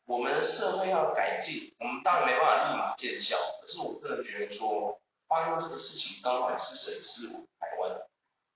[0.05, 3.35] 我们社会要改进，我们当然没办法立马见效。
[3.61, 7.91] 可是我个人觉得说，发生这个事情刚好也是审视我们台湾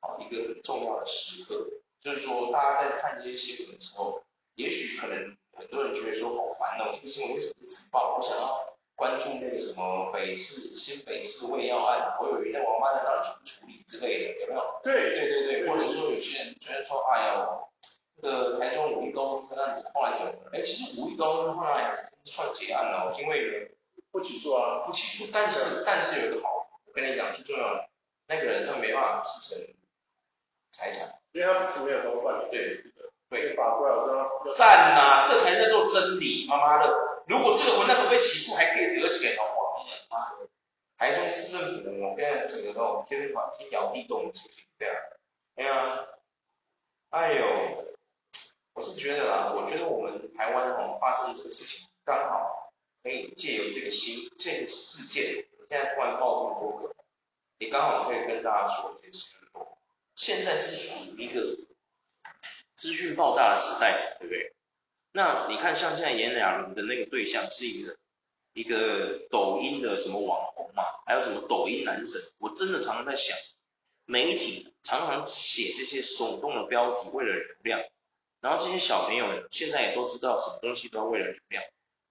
[0.02, 1.68] 啊一个很重要的时刻。
[2.02, 4.22] 就是说，大家在看这些新闻的时候，
[4.56, 8.18] 也许可能很多人觉得说好烦哦，这个新闻为什么不举报？
[8.18, 14.82] 我想要关注那个什么北市新北市胃药案，我有一那王八蛋到底怎么处理之类的，有没有？
[14.84, 17.70] 对对对对，或者说有些人觉得说，哎呦，
[18.22, 20.52] 这个台中五义宫这个案子后来怎么了？
[20.52, 23.72] 哎，其实五义宫后来算结案了，因为
[24.12, 26.63] 不起诉啊，不起诉，但是但是有一个好，
[26.94, 27.90] 我跟你讲最重要的，
[28.28, 29.68] 那个人他没办法继承
[30.72, 32.48] 财产，因为他是没有什么办法。
[32.52, 32.84] 对。
[33.30, 34.06] 对，法官老
[34.46, 37.24] 师赞呐，这才叫做真理，妈妈的！
[37.26, 39.42] 如果这个混蛋不被起诉，还可以得钱哦，
[40.10, 40.36] 哇！
[41.00, 44.96] 台中市政府，我现在整个都天天天摇地动的事情，对啊，
[45.56, 46.06] 哎呀，
[47.10, 47.86] 哎呦，
[48.74, 56.96] 我是觉得啦，我觉得我们台湾哦发生这个事情，刚好可以借由这个新这个事件，现在突然爆这么多个，
[57.58, 59.40] 也刚好可以跟大家说一件事，情，
[60.16, 61.44] 现在是属于一个。
[62.76, 64.54] 资讯爆炸的时代，对不对？
[65.14, 67.96] 那你看，像现在炎亚纶的那个对象是一个
[68.52, 73.38] 一个抖音的什么网红嘛，还有什么抖音男神，我真的常常在想，
[74.06, 77.82] 媒体常常写这些耸动的标题，为了流量，
[78.42, 81.64] 然后这些小朋友现在也都知道什么东西都要为了流量。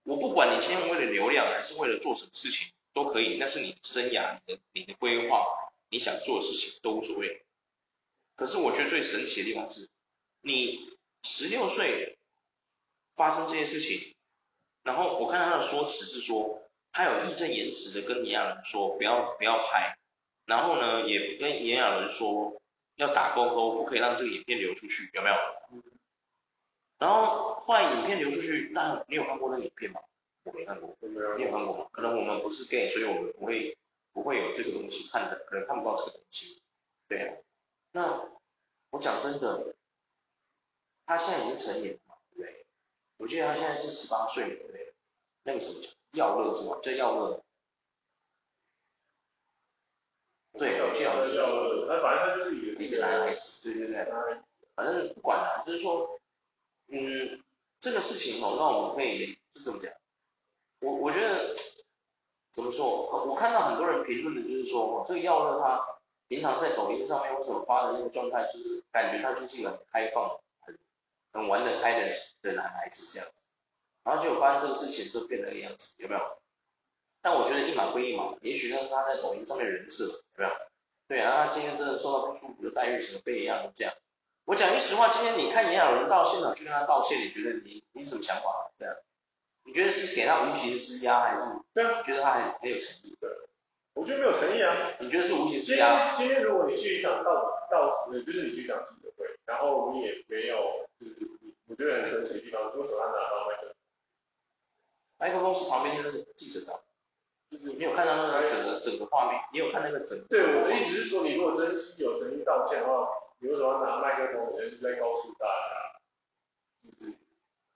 [0.05, 5.47] 我不管你今天为了流量，还是为了做什么事情，都可以，那是你生涯、你的你的规划，
[5.89, 7.45] 你想做的事情都无所谓。
[8.37, 9.89] 可是我觉得最神奇的地方是。
[10.45, 12.19] 你十六岁
[13.15, 14.17] 发生这件事情，
[14.83, 19.97] 然后我看他的说辞是说，他有义正言辞的跟炎亚纶说不要不要拍，
[20.47, 22.61] 然后呢也跟炎亚纶说
[22.97, 25.37] 要打勾勾，不可以让这个影片流出去，有没有？
[26.99, 30.01] 然后后来影片流出去，那你有看过那个影片吗？
[30.45, 31.15] 我没看过，你
[31.45, 31.89] 有看过吗？
[31.93, 33.77] 可能我们不是 gay，所以我们不会
[34.13, 36.63] 不会有这个东西看的，可能看不到这个东西。
[37.09, 37.37] 对啊，
[37.93, 38.31] 那
[38.91, 39.75] 我讲真的。
[41.05, 42.65] 他现在已经成年了嘛，对不对？
[43.19, 44.95] 我记得他现在是十八岁，对不对？
[45.43, 46.79] 那个什么叫耀乐是吗？
[46.81, 47.43] 叫耀乐。
[50.53, 51.89] 对，我记得好像是耀乐。
[51.89, 54.05] 他反正他就是一个一个男孩子，对对对。
[54.75, 56.19] 反正不管了，就是说，
[56.87, 57.43] 嗯，
[57.81, 59.93] 这个事情哦，那我们可以是怎么讲？
[60.81, 61.55] 我我觉得
[62.73, 63.25] 说？
[63.27, 65.85] 我看到很多人评论的就是说，这个耀乐他
[66.29, 70.79] 平常在抖音上面为什么发的那个状态，就是感觉他就是一个很开放、很
[71.33, 72.13] 很玩得开的
[72.43, 73.29] 的男孩子这样，
[74.05, 76.21] 然后就发现这个事情就变成那个样子，有没有？
[77.21, 80.51] 但我觉得一码归一码，也许那是他在抖音上面人设，有没有？
[81.09, 83.95] 对啊，他今天真的受到不舒服的待遇，什么被一样这样。
[84.45, 88.71] 我讲句实话，今天你看炎亚纶到现场去跟他道歉，你觉得你你什么想法？
[88.79, 88.95] 对啊，
[89.65, 91.45] 你觉得是给他无形施压，还是
[91.75, 92.03] 对啊？
[92.03, 93.17] 觉得他很很有诚意？
[93.21, 93.31] 对，
[93.95, 94.93] 我觉得没有诚意啊。
[95.01, 96.15] 你觉得是无形施压？
[96.15, 101.17] 今天如果你去一场道道，就是你去一场记者会，然后你也没有，就是
[101.69, 103.75] 我觉得很神奇的地方，为什么他拿到麦克
[105.19, 106.81] 麦克风是旁边的那个记者的。
[107.51, 110.25] 就是你有看到那个整个整个画面，你有看那个整个？
[110.31, 113.07] 对，我的意思是说，你如果真心有诚意道歉的话，
[113.41, 116.01] 你为什么要拿麦克风，人在告诉大家？
[116.83, 117.13] 就是，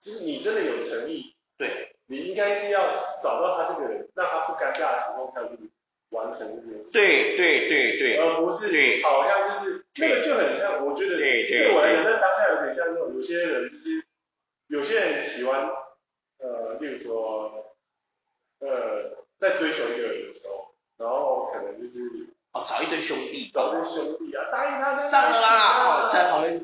[0.00, 2.80] 就是你真的有诚意，对，你应该是要
[3.22, 5.70] 找到他这个人，让他不尴尬的情况下去
[6.10, 6.92] 完成这件事。
[6.92, 8.16] 对对对对。
[8.18, 14.04] 而不是好像就是那个就很像，我觉得对我来讲，那当下有点像那种有些人就是
[14.68, 15.68] 有些人喜欢
[16.38, 17.74] 呃，例如说
[18.60, 19.16] 呃。
[19.38, 22.26] 在追求一个人的时候，然后可能就是
[22.56, 26.58] 哦，找一堆兄弟，找一堆兄弟啊，答应他上了啦，在旁边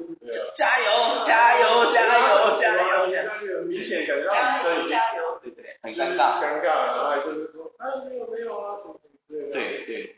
[0.56, 10.16] 加油加油加油加油加油，明显感觉到女生已经加油，对不对，很尴尬，尴尬，然后就是说啊没有没有啊什么之类的，对对，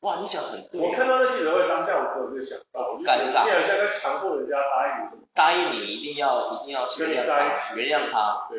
[0.00, 8.58] 哇，你讲很对，我看到那记者会当下，我就想到，尴尬，你好像在强迫人家答应你，答应你一定要一定要原谅他，原谅他，对。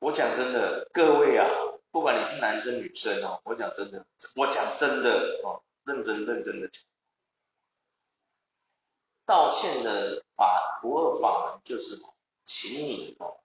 [0.00, 1.48] 我讲真的，各位啊，
[1.94, 6.82] 不管你是男生女生哦，我讲真的，我讲真的哦，认真认真的讲，
[9.24, 12.02] 道歉的法不二法门就是，
[12.44, 13.38] 请你哦，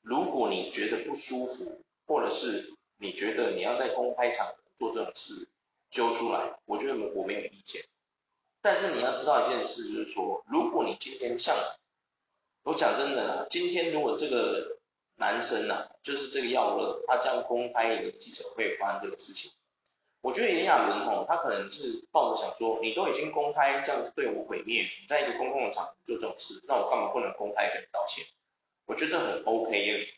[0.00, 5.46] 如果你觉得不舒服，或者是你觉得你要在公开场合做这种事，
[5.90, 7.84] 揪出来，我觉得我没有意见。
[8.62, 11.54] 但是你要知道一件事，就是说，如果你今天像，
[12.62, 14.73] 我讲真的，今天如果这个。
[15.16, 19.52] 男生呐、啊，就是这个耀乐，他将公开一个记者会发生这个事情。
[20.20, 28.24] 我觉得炎亚纶吼，他可能是抱着想说，你都已经公开这样子对我毁灭，你在一个公共的场合做这种事，那我干嘛不能公开跟你道歉？
[28.86, 30.08] 我觉得这很 OK。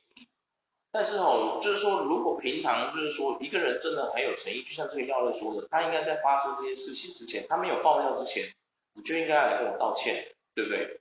[0.93, 8.55] 但是哦，就是说，如果平常就是说一个人真的很有诚意，就像这个耀乐说的，他应该在发生这些事情之前，他没有爆料之前，
[8.95, 11.01] 你就应该来跟我道歉，对不对？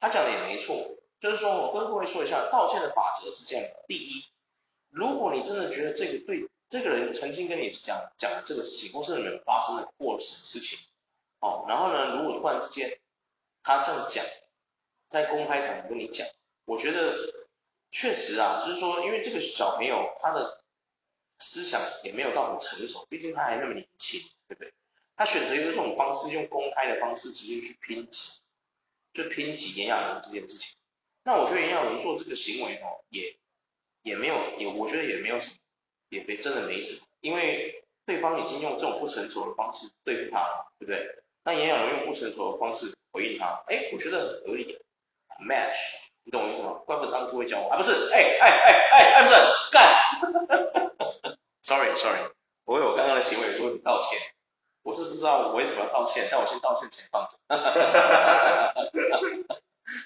[0.00, 0.97] 他讲的也没错。
[1.20, 4.24] 就是说，我跟各位说一下，道歉的法则是这样的：第一，
[4.90, 10.78] 如果你真的觉得这个对这个人曾经跟你讲讲的这个事情，或是你们发生的过什么事情，
[11.40, 12.98] 哦，然后呢，如果突然之间
[13.62, 14.24] 他这样讲，
[15.08, 16.26] 在公开场合跟你讲，
[16.64, 17.16] 我觉得
[17.90, 20.62] 确实啊，就是说，因为这个小朋友他的
[21.40, 24.72] 思想也没有到很成熟，毕竟他还那么年轻，对不对？
[25.16, 28.40] 他选择用这种方式，用公开的方式直接去抨击，
[29.14, 30.77] 就抨击炎亚纶这件事情。
[31.28, 33.36] 那我觉得炎亚纶做这个行为哦，也
[34.00, 35.56] 也没有，也我觉得也没有什么，
[36.08, 41.06] 也没真的没什么，因为对方已经用这种不成熟的方式对付他了，对不对？
[41.44, 44.78] 那炎亚纶用不成熟的方式回应他，哎，我觉得很合理
[45.46, 46.80] ，match，你懂我意思吗？
[46.86, 49.34] 怪不得当初会教我啊，不是，哎哎哎哎哎，不是，
[49.70, 49.84] 干，
[51.60, 52.20] sorry sorry，
[52.64, 54.18] 我为我刚刚的行为说你道歉，
[54.82, 57.36] 我是不知道我为什么要道歉，但我先道歉前放着。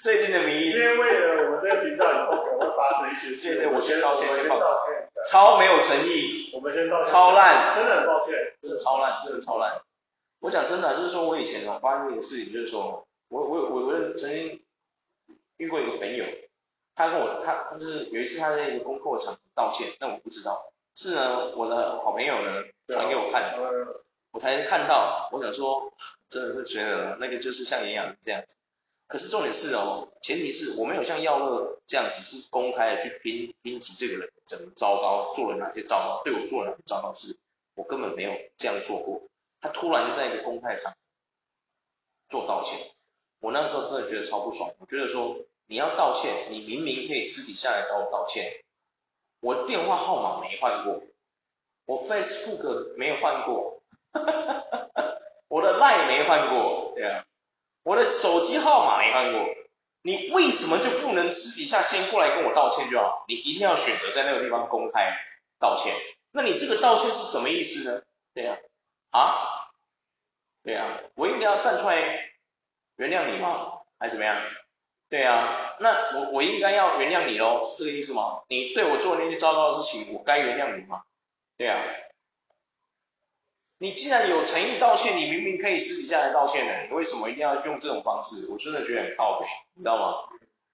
[0.03, 9.81] 最近的名义，今天为了我们这个频道以后可能会发生一些事，对对，我先道歉，先道歉，超没有诚意，我们先道歉，超烂，真的很抱歉，真的超烂，真的超烂。
[10.41, 14.61] 我讲真的，就是说我以前哦发生一个事情，就是说我我我我曾经
[15.55, 16.25] 遇过一个朋友，
[16.97, 25.93] 他跟我他他就是有一次他在一个公共场合道歉，但我不知道，是呢我的好朋友呢传给我看的，我才看到，我想说
[26.27, 28.57] 真的是觉得那个就是像营养这样子。
[29.13, 37.37] 可是重点是哦，前提是我没有像耀乐这样子是公开的去抨抨击这个人怎么糟糕，做了哪些糟糕，对我做了哪些糟糕事，
[37.75, 39.21] 我根本没有这样做过。
[39.61, 40.95] 他突然就在一个公开场
[42.27, 42.89] 做道歉，
[43.39, 44.71] 我那时候真的觉得超不爽。
[44.79, 45.37] 我觉得说
[45.67, 48.63] 你要道歉，你明明可以私底下来找我道歉。
[49.41, 51.03] 我电话号码没换过，
[51.85, 53.83] 我 Facebook 没有换过，
[55.49, 57.23] 我的 Line 没换过，对啊。
[57.83, 59.45] 我的手机号码没换过，
[60.01, 63.25] 你为什么就不能私底下先过来跟我道歉就好？
[63.27, 65.17] 你一定要选择在那个地方公开
[65.59, 65.93] 道歉，
[66.31, 68.01] 那你这个道歉是什么意思呢？
[68.33, 68.57] 对呀，
[69.11, 69.69] 啊，
[70.63, 72.31] 对呀，我应该要站出来
[72.95, 73.79] 原谅你吗？
[73.99, 74.41] 还是怎么样？
[75.09, 78.43] 对啊，那我我应该要原谅你喽，是这个意思吗？
[78.47, 81.03] 你对我做的那些糟糕的事情，我该原谅你吗？
[81.57, 81.83] 对啊。
[83.83, 88.47] 你既然有诚意道歉，你明明可以私底下来道歉的，你为什么一定要用这种方式？
[88.49, 90.13] 我真的觉得很靠北，你知道吗？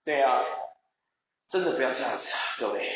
[0.05, 0.43] 对啊，
[1.49, 2.87] 真的不要这样子啊，各位，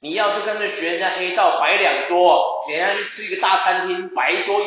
[0.00, 4.60] 你要就跟着学人家黑道摆两桌，人家去吃一个大餐厅摆一桌，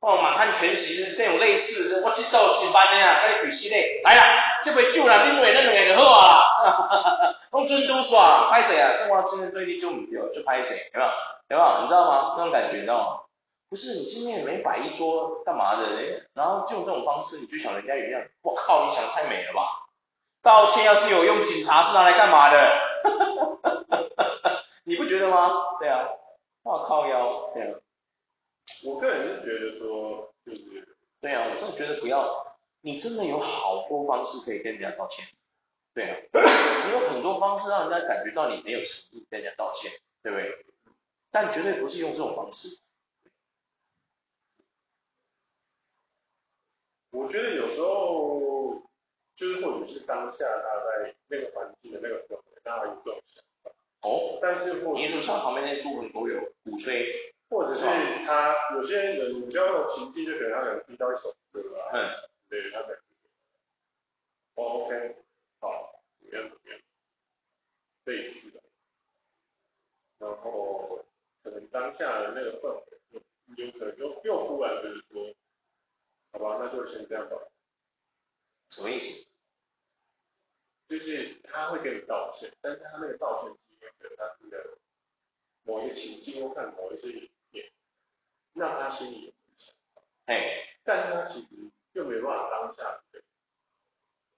[0.00, 8.92] 哦，满汉全席这种类似，我知道几班的呀，跟你比系列，来啦，这杯酒啦，另外那两个就好啊，哈哈哈哈，用尊嘟耍，拍谁啊？
[8.98, 11.10] 生活今天对你就唔对，就拍谁，有没有？
[11.48, 11.80] 有没有？
[11.80, 12.34] 你知道吗？
[12.36, 13.20] 那种感觉，你知道吗？
[13.68, 19.88] 不是你今天也没摆一桌干嘛的，然后就用这种方式你就想人家原谅，我靠，你想太美了吧？
[20.42, 22.70] 道歉要是有用，警察是拿来干嘛的？
[24.84, 25.50] 你不觉得吗？
[25.80, 26.08] 对啊，
[26.62, 27.78] 我靠腰，对啊。
[28.84, 35.26] 我个人是觉得说，就是对啊，我真的觉得不要，你真的有好多方式可以跟人家道歉，
[35.92, 36.16] 对啊，
[36.86, 39.90] 你有很多方式让人家感觉到你没有诚意跟人家道歉，
[40.22, 40.64] 对不对？
[41.32, 42.78] 但绝对不是用这种方式。
[47.16, 48.82] 我觉得有时候
[49.36, 53.70] 就是或者是当下他在那个环境的那个氛围，大家有这种想法。
[54.02, 54.38] 哦。
[54.42, 57.86] 但是或你说像旁边那些猪朋狗友鼓吹，或者是
[58.26, 62.10] 他有些人比较有情境，就可能他可能听到一首歌啊，嗯，
[62.50, 62.98] 对，他可能，
[64.56, 65.16] 哦，OK，
[65.60, 66.80] 好，怎么样怎么样，
[68.04, 68.60] 类似的，
[70.18, 71.02] 然后
[71.42, 73.22] 可能当下的那个氛围，
[73.56, 75.34] 有可能又又忽然就是说。
[76.36, 77.36] 好吧，那就先这样吧。
[78.68, 79.26] 什么意思？
[80.86, 84.76] 就是他会给你道歉，但是他那个道歉是因为他自己的
[85.62, 87.72] 某一个情境或看某一些影片，
[88.52, 90.02] 让他心里有想法。
[90.26, 93.00] 哎，但是他其实又没办法当下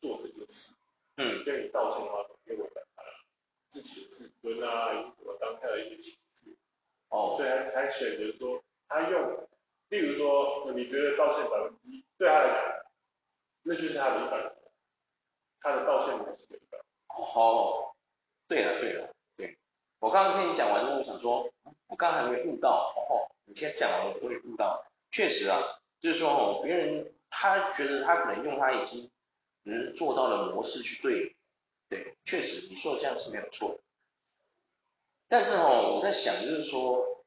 [0.01, 0.75] 做这件事。
[1.17, 1.45] 嗯。
[1.45, 3.03] 跟你道歉的话，因为违反他
[3.73, 6.57] 自己的自尊啊，以及当下的一些情绪。
[7.09, 7.35] 哦。
[7.37, 9.49] 所以他才选择说，他用。
[9.89, 12.85] 例如说，你觉得道歉百分之一对他来讲，
[13.63, 14.57] 那就是他的一百分，
[15.61, 16.79] 他的道歉模式的一百。
[17.09, 17.95] 哦，
[18.47, 19.57] 对了对了，对，
[19.99, 21.51] 我刚刚跟你讲完之后，我想说，
[21.87, 25.57] 我刚还没悟到，哦，你现在讲完我终于悟到，确实啊，
[26.01, 29.11] 就是说哦，别人他觉得他可能用他已经
[29.63, 31.35] 能做到的模式去对，
[31.89, 33.81] 对，确实你说的这样是没有错，
[35.29, 37.18] 但是哦，我在想就是说。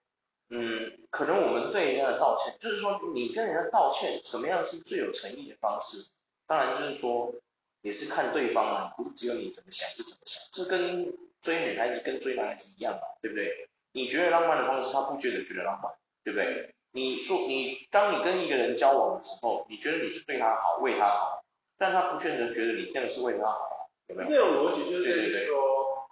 [0.54, 6.10] 嗯，可能我们对人家的道歉，就是说你跟人家道歉，什么样是最有诚意的方式？
[6.46, 7.34] 当然就是说，
[7.82, 10.44] 也是看对方啊，不是只有你怎么想就怎么想。
[10.52, 13.70] 这跟追女孩子跟追男孩子一样嘛，对不对？
[13.94, 15.94] 你觉得浪漫的方式，他不觉得觉得浪漫，
[16.26, 16.76] 对不对？
[16.92, 21.46] 你说你当你跟一个人交往的时候，你觉得你是对他好，为他好，
[21.78, 24.30] 但他不见得觉得你那个是为他好，有没有？
[24.30, 26.10] 这种逻辑就是说，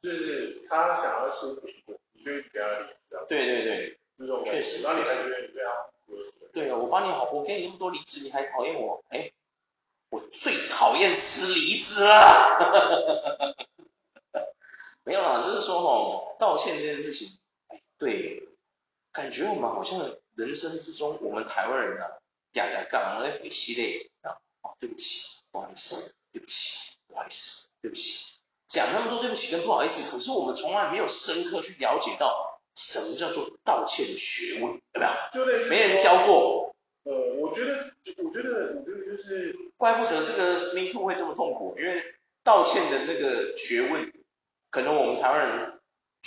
[0.00, 2.86] 对对对，就是他想要吃苹果，你就给他理。
[3.28, 3.98] 对对对，
[4.44, 5.52] 确实，确实
[6.52, 9.02] 对啊，我帮你好，我给你那么多梨子，你还讨厌我？
[9.08, 9.32] 哎，
[10.10, 13.56] 我最讨厌吃梨子了。
[15.04, 18.48] 没有啦，就是说哦，道歉这件事情，哎，对，
[19.12, 19.98] 感觉我们好像
[20.34, 22.18] 人生之中，我们台湾人啊，
[22.52, 28.29] 嗲嗲杠，哎，一系列啊，哦，对不起，不好意思，对不起，不好意思，对不起，
[28.70, 32.46] 讲那么多对不起跟不好意思，可是我们从来没有深刻去了解到。
[32.76, 34.72] 什么叫做道歉的学问？
[34.94, 35.12] 有没有？
[35.34, 36.74] 就类似没人教过。
[37.02, 37.90] 呃，我觉得，
[38.24, 42.02] 我觉得，我觉得就是，怪不得这个 Me Too 会这么痛苦，因为
[42.42, 44.10] 道歉的那个学问，
[44.70, 45.80] 可能我们台湾人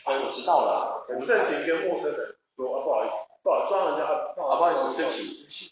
[0.06, 1.06] 都知道了。
[1.08, 5.72] 很盛行跟陌生人说啊，不好意思，不好抓人家啊，不好意思，对不起，对不起。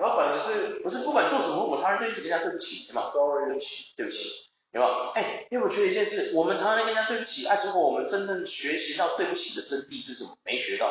[0.00, 4.50] 然后反正是，不是不管做什么，我台湾人都一直跟人家对不起，对吗？Sorry，对不起，对不起。
[4.72, 5.10] 有没有？
[5.14, 10.36] 哎，因为我觉得一件事，我们常常跟人家对不起，啊，结果我们真正学习到对不起的真谛是什么？
[10.44, 10.90] 没学到。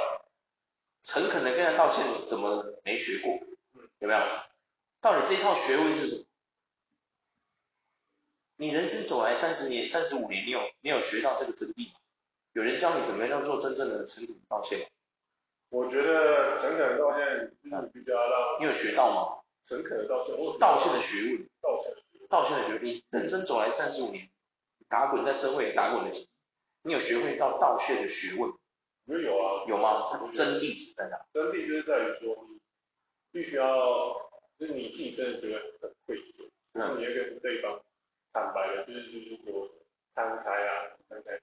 [1.04, 3.40] 诚恳的跟人家道歉，怎么没学过？
[4.00, 4.20] 有没有？
[5.02, 6.24] 到底这一套学问是什么？
[8.58, 11.96] 你人生走来三十年、三十五年，你有你有学到这个真谛吗？
[12.54, 14.92] 有人教你怎么样做真正的诚恳道歉？
[15.70, 17.52] 我觉得诚恳的道歉
[17.92, 18.60] 比较让。
[18.60, 19.42] 你有学到吗？
[19.68, 21.50] 诚恳的道歉，我道歉的学问。
[21.62, 22.01] 道歉。
[22.32, 24.32] 道歉的学，你认真走来三十五年，
[24.88, 26.30] 打滚在社会打滚的几年，
[26.84, 28.52] 你有学会到道歉的学问？
[29.06, 29.66] 我有啊。
[29.68, 30.10] 有吗？
[30.34, 31.18] 真谛在哪？
[31.34, 32.60] 真谛就是在于说，你
[33.32, 33.68] 必须要，
[34.58, 37.80] 就是你自己真的觉得很愧疚，嗯，你要跟对方
[38.34, 39.70] 坦白的，就是就是说
[40.16, 41.40] 摊开啊，摊开，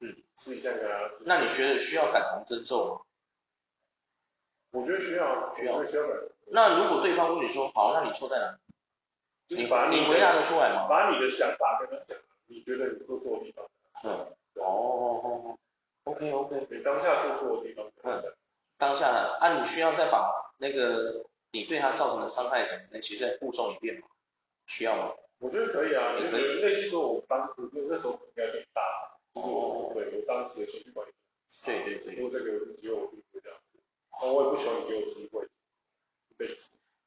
[0.00, 1.10] 嗯，试一下跟他。
[1.26, 3.00] 那你觉得需要感同身受吗？
[4.70, 6.06] 我觉得需要，需要，需要。
[6.46, 8.58] 那如果对方问你说，好，那你错在哪？
[9.48, 10.86] 就是把你你回答得出来吗？
[10.88, 13.64] 把你的想法跟他讲，你觉得你做错的地方。
[14.04, 14.10] 嗯，
[14.54, 15.58] 哦哦哦
[16.04, 17.90] ，OK OK，你当下做错的地方。
[18.02, 18.34] 嗯，
[18.78, 19.08] 当下
[19.40, 24.06] 啊，你需要再把那个你对他造成的伤害什么的，其实再复诵一遍吗？
[24.66, 25.12] 需要吗？
[25.38, 26.60] 我觉得可以啊，也可以。
[26.60, 27.54] 类似说，我当时
[27.88, 28.82] 那时候应该更大，
[29.34, 31.12] 哦，对，我当时的情绪管理。
[31.64, 32.14] 对对对。
[32.14, 33.78] 如果这个机会我就不会这样子，
[34.22, 35.46] 那我也不求你给我机会。
[36.38, 36.48] 对。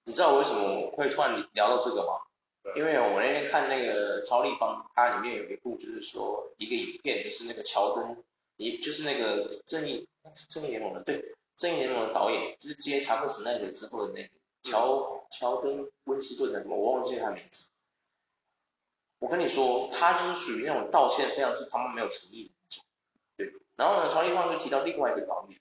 [0.04, 2.22] 你知道我为什么会突然聊到这个吗？
[2.74, 8.24] 因为我那天看那个超立方，它里面有一部就是说一个影片，就是那个乔登，
[8.58, 10.08] 一就是那个正义
[10.50, 14.30] 正义联盟的，对，正义联盟的导演，就是接查克史奈德之后的那个
[14.64, 17.68] 乔乔登温斯顿的什么，我忘记他名字。
[19.20, 22.84] 我跟你说，他就是属于那种道歉非常之他妈没有诚意的那种，
[23.38, 23.54] 对。
[23.76, 25.60] 然后呢，超立方就提到另外一个导演，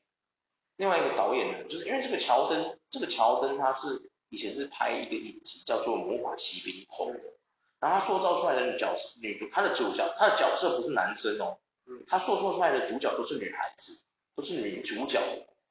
[0.77, 4.11] 另外一个导演呢，就是因为这个乔登，这个乔登他是。
[4.35, 7.21] 以前是拍一个影集叫做《魔法骑兵》后的，
[7.79, 11.59] 然后他塑造出来的女角色，女主，他的主角，他的角色不是男生哦，
[12.09, 14.03] 他塑造出来的主角都是女孩子，
[14.35, 15.21] 都是女主角，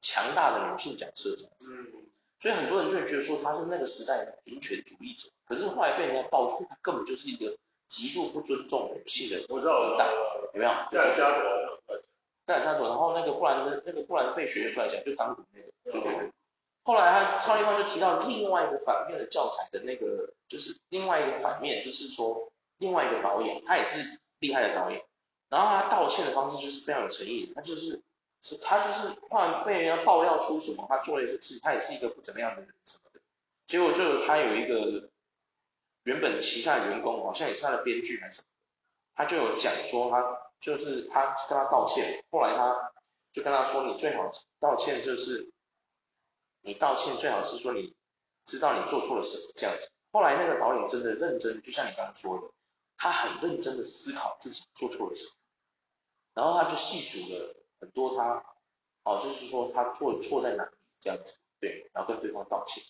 [0.00, 1.92] 强大的女性角色，嗯，
[2.40, 9.82] 所以很多人就会觉得说他是那个时代的平权主义者，可是后来被人家爆出他根本就是一个极度不尊重女性的，我知道，
[10.54, 10.70] 有没有？
[10.90, 12.00] 盖尔加朵，
[12.46, 16.13] 盖尔加朵，然后那个布兰的，那个布兰费学出来讲，就当年那个，对对对。
[16.86, 25.02] 后来他超立方就提到另外一个反面的教材的那个，就是另外一个反面，就是说另外一个导演，他也是厉害的导演，
[25.48, 28.02] 然后他道歉的方式就是非常有诚意，他就是
[28.42, 33.20] 是他就是突然被人家爆料出什么，他做了一些事，他也是一个不怎么样的人什么的，
[33.66, 35.08] 结果就他有一个
[36.02, 38.48] 原本旗下的员工，好像也是他的编剧还是什么，
[39.14, 42.92] 他就有讲说他就是他跟他道歉，后来他
[43.32, 44.30] 就跟他说，你最好
[44.60, 45.53] 道歉就是。
[46.64, 47.94] 你道歉最好是说你
[48.46, 49.90] 知道你做错了什么这样子。
[50.12, 52.50] 后来那个导演真的认真，就像你刚刚说的，
[52.96, 55.32] 他很认真的思考自己做错了什么，
[56.34, 58.42] 然后他就细数了很多他，
[59.02, 62.82] 哦，就是说他做错在哪里这样子，对，然后跟对方道歉，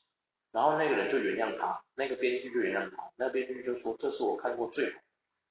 [0.52, 5.00] 然后那个人就原谅他，那个编剧就原谅他，那个编剧就说这是我看过最好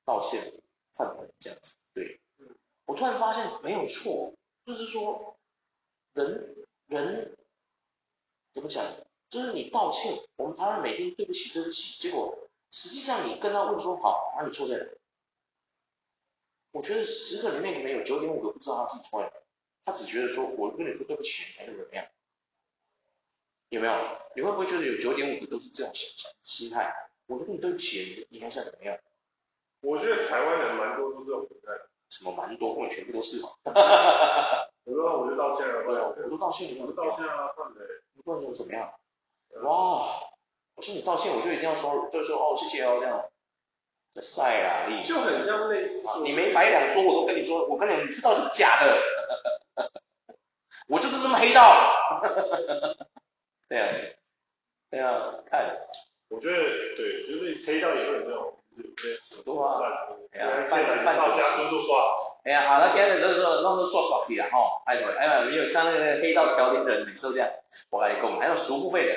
[0.06, 0.62] 道歉的
[0.94, 2.22] 范本这样子，对，
[2.86, 5.38] 我突然发现没有错，就是说
[6.14, 6.56] 人
[6.88, 7.36] 人。
[8.54, 8.86] 怎么讲？
[9.30, 14.86] 就是你道歉，我们台湾每天对不起对不起，结果实际上你跟他问说好，那你错在哪？
[16.72, 19.34] 我觉得十个里面可能有九点五个不知道他自己错在哪，
[19.86, 22.06] 他只觉得说我跟你说对不起，还是怎么样？
[23.70, 23.94] 有没有？
[24.36, 26.94] 你会不会觉得有九点五个都是这种想想心态？
[27.26, 29.00] 我跟你对不起，你还想怎么样？
[29.82, 31.72] 我觉得台湾人蛮多都这种心态。
[32.10, 32.74] 什么蛮多？
[32.76, 33.50] 我全部都是嘛。
[34.86, 37.82] 我说我就道歉了，对啊，我都道歉，我都道歉啊，换谁？
[38.24, 38.94] 不然又怎么样？
[39.64, 40.20] 哇！
[40.76, 43.26] 我说你道歉，我就一定要说，就是说哦，谢谢哦，这样。
[44.16, 49.02] 这晒啊，你就很像类似，你没摆两桌，我都跟你说，我跟你讲，你知道是假的。
[50.88, 51.62] 我就是这么黑道。
[53.70, 53.90] 对啊，
[54.90, 55.80] 对啊，看。
[56.30, 56.58] 我觉得
[56.98, 59.80] 对，就是黑道也会有这种，就是很多啊，
[60.32, 61.96] 哎呀，半半到家都都刷。
[62.44, 67.50] 哎呀，好了，今日就是说，弄个刷刷去啦，吼，哎呦，哎呀，你有看那个黑道调停人，每次都这样，
[67.90, 69.16] 我跟你讲，还有赎付费的，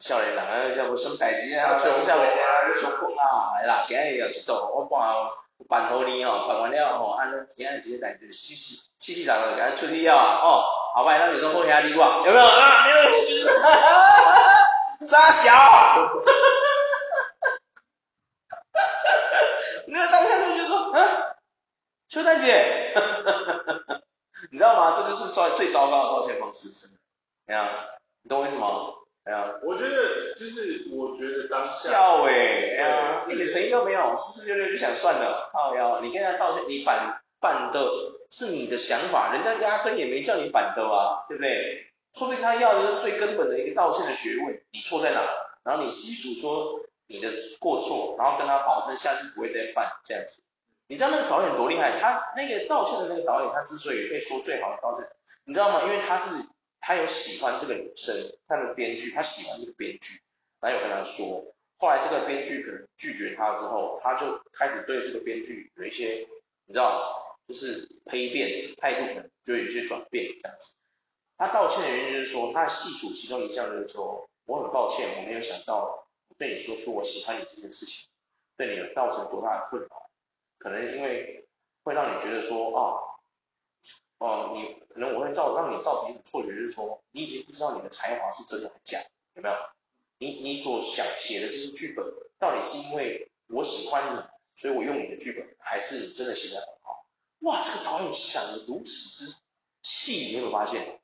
[0.00, 5.00] 少年人啊，叫什么代志啊，少少年啊，穷困啊，系啦，今日有一道，我办
[5.66, 10.62] 办好你哦，办完了吼，按今日这个代志，细细细细杂杂给他处理啊，哦，
[10.94, 12.84] 后摆咱就说好兄弟我，有没有啊？
[12.84, 13.02] 你们，
[13.62, 16.12] 哈哈哈哈，傻小，哈，
[19.86, 21.24] 那当下就觉得说，啊。
[22.10, 22.94] 秋丹姐，
[24.50, 24.94] 你知道吗？
[24.96, 26.96] 这就是最最糟糕的道歉方式，真的。
[27.46, 27.84] 哎呀，
[28.22, 28.94] 你懂我意思吗？
[29.24, 37.90] 哎呀，我觉得就是我觉得当下笑哎，哎呀，一点诚意都没有，四四六六就想算了，靠腰，你跟他道歉，你板板的
[38.30, 41.88] 是你的想法，人家压根也没叫你板的啊，对不对？
[42.14, 45.20] 说不定他要的是最根本的一个道歉的学问，你错在哪？
[45.64, 50.40] 然后你细数说你的过错，然后跟他保证下次不会再犯，这样子。
[50.86, 52.00] 你知道那个导演多厉害？
[52.00, 55.06] 他那个道歉的那个导演，他之所以被说最好的道歉，
[55.48, 55.82] 你知道吗？
[55.84, 56.44] 因为他是
[56.78, 58.14] 他有喜欢这个女生，
[58.46, 60.20] 他的编剧，他喜欢这个编剧，
[60.60, 66.28] 然后有跟他说，后来这个编剧可能拒绝他之后，他就开始对这个编剧有一些，
[66.66, 70.74] 你知道，就是丕变态度，可能就有一些转变这样子。
[71.38, 78.06] 他道歉的原因就是说，他细数其中一项就是说，我很抱歉，我没有想到对你说出我喜欢你这件事情，
[78.58, 80.10] 对你有造成多大的困扰。
[80.58, 81.48] 可能因为
[81.84, 83.00] 会让你觉得说啊，
[84.18, 89.54] 哦、你可能我会造让你造成一种错觉，就是说你已经不知道你的才华是真的还是假的，有没有？
[90.18, 92.04] 你你所想写的这些剧本
[92.40, 94.20] 到底是因为我喜欢你，
[94.56, 97.06] 所以我用你的剧本，还是你真的写得很好？
[97.40, 99.36] 哇，这个导演想的如此之
[99.82, 100.98] 细，你有没有发现？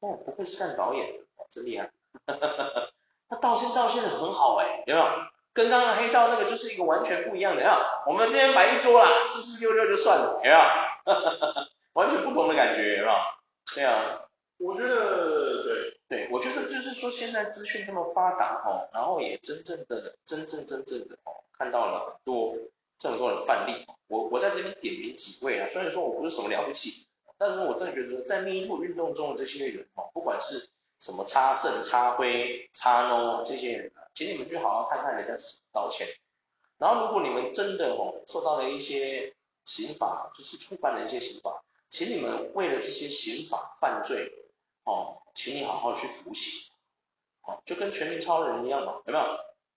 [0.00, 1.92] 哦，不愧是干导演的，真厉害。
[3.28, 5.06] 他道歉道歉的很好哎，有没有？
[5.52, 8.02] 跟刚刚黑道那个就是一个完全不一样的啊。
[8.06, 10.58] 我们今天摆一桌啦，四四六六就算了，有没有？
[11.98, 13.16] 完全不同的感觉，有没有？
[13.74, 14.20] 对啊，
[14.58, 22.54] 我觉得对对，我觉得就是说现在资讯这么发达哦，然后也真正的真正真正的哦，看到了很多
[23.00, 23.84] 这么多的范例。
[24.06, 30.68] 我我在这边点名几位啊，虽然说我不是什么了不起，但是我真的觉得在 MeToo 运动中的这些人哦，不管是
[31.00, 35.34] 什么插肾、插灰、插 no 这些人，请你们去好好看看人家
[35.72, 36.06] 道歉。
[36.78, 39.34] 然后如果你们真的哦受到了一些
[39.64, 41.64] 刑法，就是触犯了一些刑法。
[41.90, 44.32] 请你们为了这些刑法犯罪，
[44.84, 46.70] 哦，请你好好去服刑，
[47.42, 49.24] 哦，就跟全民超人一样嘛，有没有？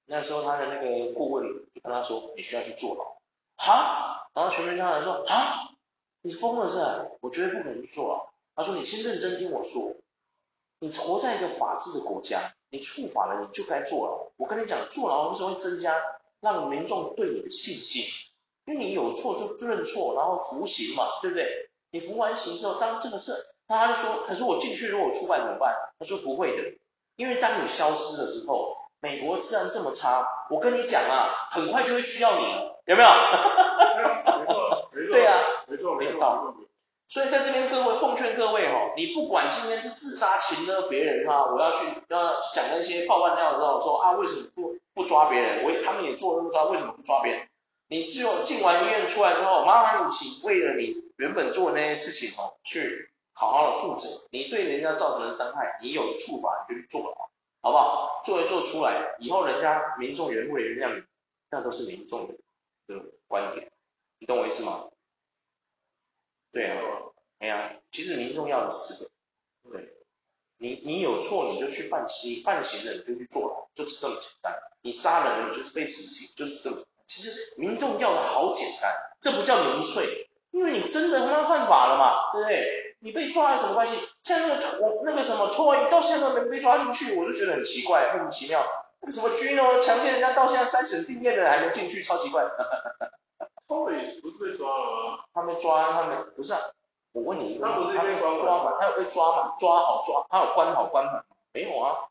[0.05, 3.15] 那时候他的那个顾问就跟他说，你需要去坐牢，
[3.55, 5.73] 哈，然后全民超人说，哈，
[6.21, 7.05] 你疯了是吧？
[7.21, 8.27] 我绝对不可能去坐牢。
[8.55, 9.95] 他说，你先认真听我说，
[10.79, 14.31] 你活在一个法治的国家，你触法了，你就该坐牢。
[14.35, 15.95] 我跟你讲，坐牢是会增加
[16.41, 18.03] 让民众对你的信心，
[18.65, 21.70] 因为你有错就认错，然后服刑嘛，对不对？
[21.91, 23.33] 你服完刑之后，当这个事，
[23.67, 25.75] 他就说，可是我进去如果出来怎么办？
[25.99, 26.77] 他说不会的，
[27.17, 33.09] 因为当你消失的时候，美国治安这么差，我跟你讲啊，很快就会需要你了，有没有？
[34.39, 36.67] 没错，没错，对啊，没错，没有道理。
[37.07, 45.65] 所以在这边各位奉劝各位哦，你不管今天是自杀擒了别人哈，我要去要讲那些爆万料的时候说啊，为什么不不抓别人？
[45.65, 47.47] 我他们也做那么抓，为什么不抓别人？
[47.91, 54.29] 你只有进完医院出来之后，麻烦你请为了你原本做的那些事情哦，去好好的负责。
[54.31, 57.29] 你对人家造成的伤害，你有处罚你就去做了，
[57.61, 58.23] 好不好？
[58.25, 61.03] 做一做出来，以后人家民众原不原谅你，
[61.49, 62.35] 那都是民众的
[63.27, 63.69] 观点，
[64.19, 64.87] 你懂我意思吗？
[66.53, 66.81] 对啊，
[67.39, 69.11] 哎呀，其实民众要的是这个，
[69.69, 69.93] 对，
[70.55, 74.57] 你你有错你就去犯刑，犯刑了你就去坐牢，就是这么简单。
[74.81, 76.85] 你杀人了你就是被死刑，就是这么。
[77.11, 78.89] 其实民众要的好简单，
[79.19, 82.95] 这不叫民粹，因为你真的他妈犯法了嘛，对不对？
[82.99, 83.97] 你被抓有什么关系？
[84.23, 88.63] 像那个我那个什么托儿到现在都没被抓进去，我就觉得很奇怪，莫名其妙。
[89.01, 92.45] 那个什么军哦，强奸人家到现在三审定谳的人还没进去，超奇怪。
[93.67, 95.19] 托儿不是被抓了吗？
[95.33, 96.61] 他没抓，他没不是啊。
[97.11, 98.77] 我问你，他不是被抓吗？
[98.79, 99.55] 他有被抓吗？
[99.59, 101.25] 抓好抓，他有关好关满？
[101.51, 102.07] 没有啊，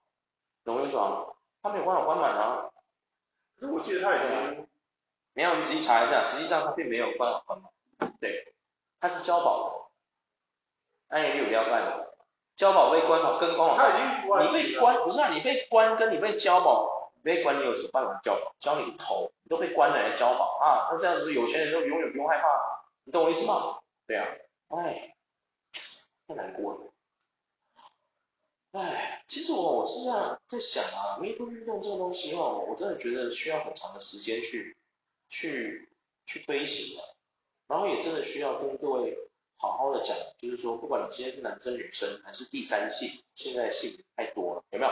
[0.62, 1.24] 懂我意思吗？
[1.62, 2.66] 他没有关好关满啊。
[3.58, 4.66] 可是我记得他已经。
[5.32, 8.52] 没有，你仔细查一下，实际上它并没有关好关满，对，
[9.00, 9.90] 他是交保
[11.08, 12.06] 的，哎，你有了解吗？
[12.56, 15.30] 交保被关好跟关好，他已经关，你被关不是啊？
[15.32, 18.54] 你被关跟你被交保，你被关你有什么办法交保？
[18.58, 20.88] 交你个头，你都被关了来交保啊？
[20.92, 22.48] 那这样子有钱人就永远不用害怕，
[23.04, 23.78] 你懂我意思吗？
[24.06, 24.26] 对啊，
[24.68, 25.14] 哎，
[26.26, 26.92] 太难过了，
[28.72, 34.76] 哎，其实我我是这样在想啊，MeToo 运动这个东西哦，我真的觉得需要很长的时间去。
[35.30, 35.88] 去
[36.26, 37.16] 去推行了，
[37.68, 39.16] 然后也真的需要跟各位
[39.56, 44.90] 好好的讲，就是说，不管你今天是男生女生还是第三性，现在性太多了，有没有？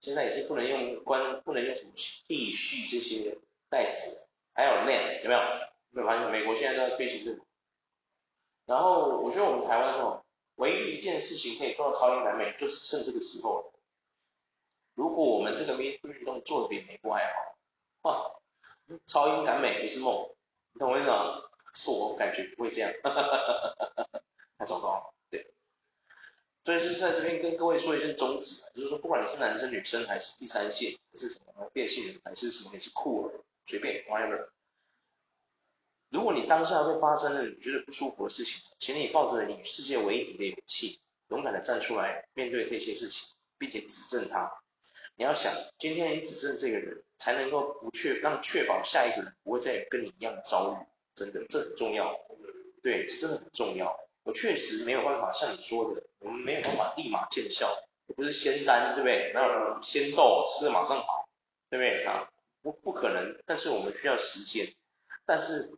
[0.00, 1.90] 现在已经不能用关，不能用什么
[2.26, 3.36] 必须这些
[3.68, 5.40] 代词，还有 man，有没有？
[5.90, 7.44] 没有发现美国现在都在推行这种。
[8.64, 10.24] 然后我觉得我们台湾哦，
[10.54, 13.72] 唯一一件事情可以做到超英赶美，就是趁这个时候。
[14.94, 17.56] 如果我们这个 Me 运动做的比美国还好，
[18.02, 18.41] 哇！
[19.06, 20.34] 超英赶美不是梦，
[20.72, 21.42] 你懂我意思吗？
[21.74, 24.20] 是我感觉不会这样，哈哈哈
[24.58, 25.54] 太糟糕了，对。
[26.64, 34.50] 所以就是在这边跟各位说一声宗旨，就是说不管你是男生女生还是第三性，还是什么变性人，还是什么你是酷儿，随便 whatever。
[36.10, 44.61] 如果你当下会发生了你觉得不舒服的事情，请你抱着与世界为敌的勇气，勇敢的站出来面对这些事情，并且指正它。
[45.22, 52.18] 你要想，今天你指证这个人，才能够不确让确保下一个人不会再跟你一样遭遇，真的，这很重要。
[52.82, 53.96] 对，这真的很重要。
[54.24, 57.72] 我确实没有办法像你说的，我们没有办法立马见效，
[58.16, 59.30] 不是仙丹，对不对？
[59.32, 61.28] 哪有仙豆吃了马上好，
[61.70, 62.28] 对不对啊？
[62.60, 64.74] 不不可能，但是我们需要时间。
[65.24, 65.70] 但是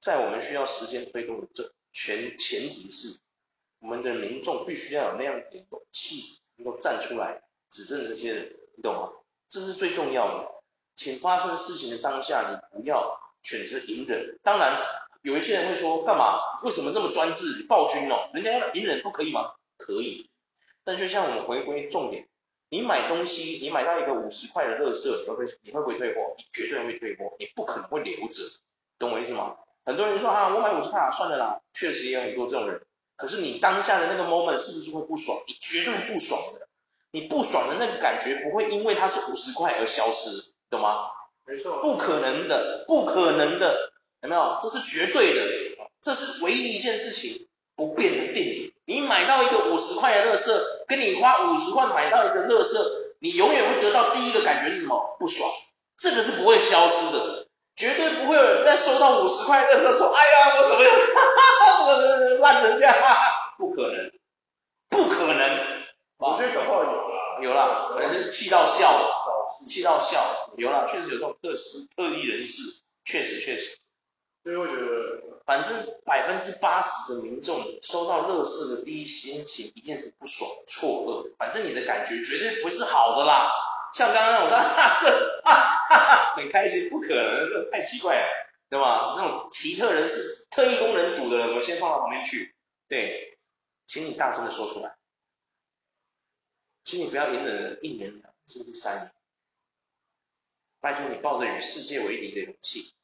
[0.00, 3.20] 在我们需要时间推动的这全前提是，
[3.78, 8.56] 我们的民众必须要有那样的勇气，能够站出来指正这些人。
[8.76, 9.10] 你懂吗？
[9.48, 10.48] 这是最重要的。
[10.94, 14.38] 请发生事情的当下，你不要选择隐忍。
[14.42, 14.78] 当然，
[15.22, 16.60] 有一些人会说，干嘛？
[16.62, 17.64] 为什么这么专制？
[17.68, 19.52] 暴君哦，人家要隐忍不可以吗？
[19.78, 20.30] 可以。
[20.84, 22.28] 但就像我们回归重点，
[22.68, 26.34] 你买东西，你买到一个五十块的垃圾，你会不会你会不会退货？
[26.36, 28.42] 你绝对会退货，你不可能会留着，
[28.98, 29.56] 懂我意思吗？
[29.84, 32.82] 很多人说啊，我买五十块啊，算了啦，确实也有很多这种人。
[33.16, 35.38] 可是你当下的那个 moment 是不是会不爽？
[35.46, 36.68] 你绝对不爽的，
[37.12, 41.10] 你不爽的那个感觉不会因为它是五十块而消失，懂吗？
[41.44, 43.92] 没错，不可能的，不可能的，
[44.22, 44.58] 有没有？
[44.62, 45.40] 这是绝对的，
[46.00, 48.74] 这是唯一一件事情不变的定理。
[48.86, 55.16] 你买到一个五十块的乐色，跟你花五十块买到一个乐色，你永远会得到第一个感觉是什么？
[55.18, 55.50] 不爽，
[55.98, 57.46] 这个是不会消失的。
[57.74, 64.12] 绝对不会有人在收到五十块乐色说，哎呀，我怎么样，哈哈，这个烂成这样，哈哈，不可能，
[64.88, 65.71] 不可能。
[66.22, 72.62] 我觉得搞不好有啦，有啦，可能是气到笑了，气到笑了，有啦，确实有这种特殊特异人士，
[73.04, 73.76] 确实确实。
[74.44, 83.50] 所以我觉得，反正百分之八十的民众收到乐视的第一心情一定是不爽、错愕，反正你的感觉绝对不是好的啦。
[83.92, 85.54] 像刚刚那种，哈哈，这哈
[85.90, 88.28] 哈哈，很开心，不可能，这太奇怪了，
[88.70, 89.16] 对吧？
[89.18, 92.54] 那种奇特人士、特异功能组的人，我们先放到旁边去。
[92.88, 93.38] 对，
[93.88, 94.94] 请你大声的说出来，
[96.92, 99.14] 请你不要隐忍了一年、两年，甚至三年。
[100.78, 102.94] 拜托你抱着与世界为敌的勇气，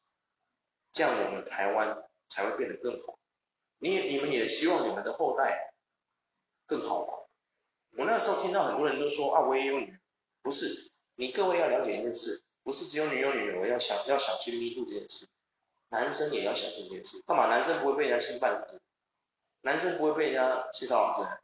[0.93, 3.19] 这样我们台湾才会变得更好。
[3.79, 5.73] 你你们也希望你们的后代
[6.67, 7.15] 更好吧？
[7.97, 9.99] 我那时候听到很多人都说啊，我也有女。
[10.43, 15.27] 不是，你各位要了解一件事，不是只有女有女儿要想要小心弥补这件事，
[15.89, 17.23] 男生也要小心这件事。
[17.27, 17.47] 干嘛？
[17.47, 18.69] 男生不会被人家侵犯，
[19.63, 21.41] 男生不会被人家性骚扰，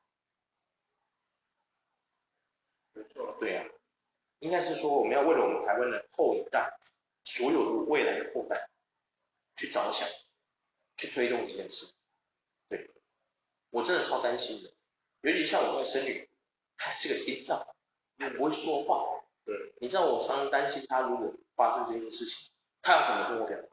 [2.97, 3.67] 没错，对呀、啊，
[4.45, 6.79] 应该是说我们要为了我们台湾的后一代，
[7.25, 8.69] 所有的未来的后代
[9.57, 10.07] 去着想，
[10.99, 11.91] 去推动这件事。
[12.69, 12.91] 对，
[13.71, 14.71] 我真的超担心的，
[15.23, 16.29] 尤其像我外甥女，
[16.77, 17.67] 她是个听障。
[18.19, 23.69] 还不会说话，对，你知道我常常担心她如果发生这件事情，她要怎么跟我表达？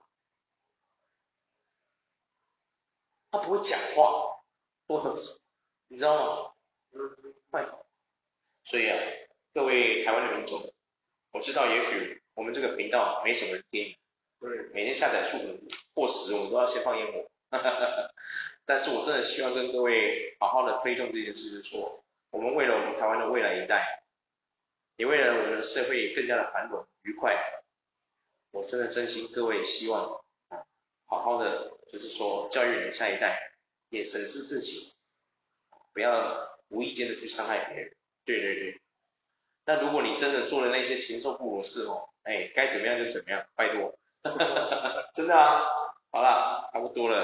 [3.32, 4.42] 他不会讲话，
[4.88, 5.14] 多很，
[5.90, 6.54] 你知道吗？
[6.92, 7.70] 嗯，快。
[8.64, 8.98] 所以啊，
[9.54, 10.74] 各位台湾的民众，
[11.32, 13.96] 我知道也许我们这个频道没什么人听，
[14.40, 15.38] 对，每天下载数
[15.94, 18.12] 破十，我们都要先放烟火，哈哈哈。
[18.66, 24.00] 但是我真的希望跟各位好好的推动这件事，就是说，我们为了我们台湾的未来一代。
[24.98, 27.36] 也为了我们的社会更加的繁荣愉快，
[28.52, 30.64] 我真的真心各位希望啊，
[31.08, 33.52] 好好的就是说教育你们下一代，
[33.90, 34.94] 也审视自己，
[35.94, 37.96] 不要无意间的去伤害别人。
[38.26, 38.81] 对对对。
[39.66, 43.94] 那如果你真的做了那些禽兽不如的事哦，哎，该怎么样就怎么样，拜托。
[45.16, 45.62] 真的啊。
[46.14, 47.24] 好了，差不多了。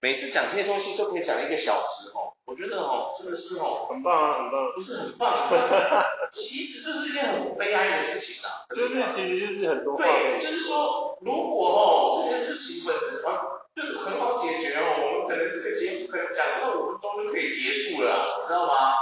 [0.00, 5.48] 每次讲这些东西都可以讲一个小时哦，我觉得哦，真的是哦，很棒啊，很棒，不是很棒。
[6.30, 10.04] 其实这是一件很悲哀的事情啊，就是其实就是很多话。
[10.04, 13.34] 对，就是说，如果哦这件事情本身完，
[13.74, 18.94] 就是很好解决哦，我们可能这个节目可能讲到五分钟就可以结束了，你知道吗？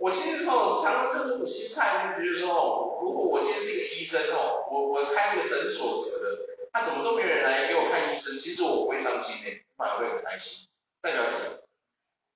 [0.00, 6.38] 我其实哦，常常就是我心态，就比如说哦，如果我今天是一个医生哦，我我开一个诊所什么的，
[6.72, 10.66] 那怎么都没有人来给我看医生，其实我不会伤心的，反而会很开心，
[11.02, 11.58] 代表什么？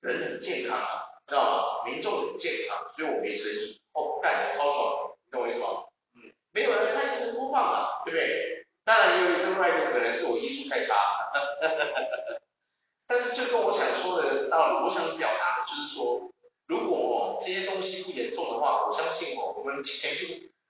[0.01, 1.43] 人很健康啊，知道
[1.83, 1.89] 吗？
[1.89, 3.81] 民众很健康，所以我没生意。
[3.93, 5.85] 哦，干，超爽，你懂我意思吗？
[6.13, 8.67] 嗯，没有人看医生多棒啊，对不对？
[8.83, 10.93] 当然也有另外一个可能是我医术太差，
[13.07, 16.29] 但是就跟我想说的道理，我想表达的就是说，
[16.67, 20.15] 如果这些东西不严重的话，我相信哦我们节目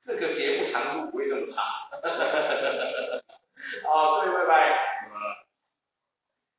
[0.04, 1.64] 这个节目长度不会这么长。
[3.88, 4.95] 好，各位拜拜。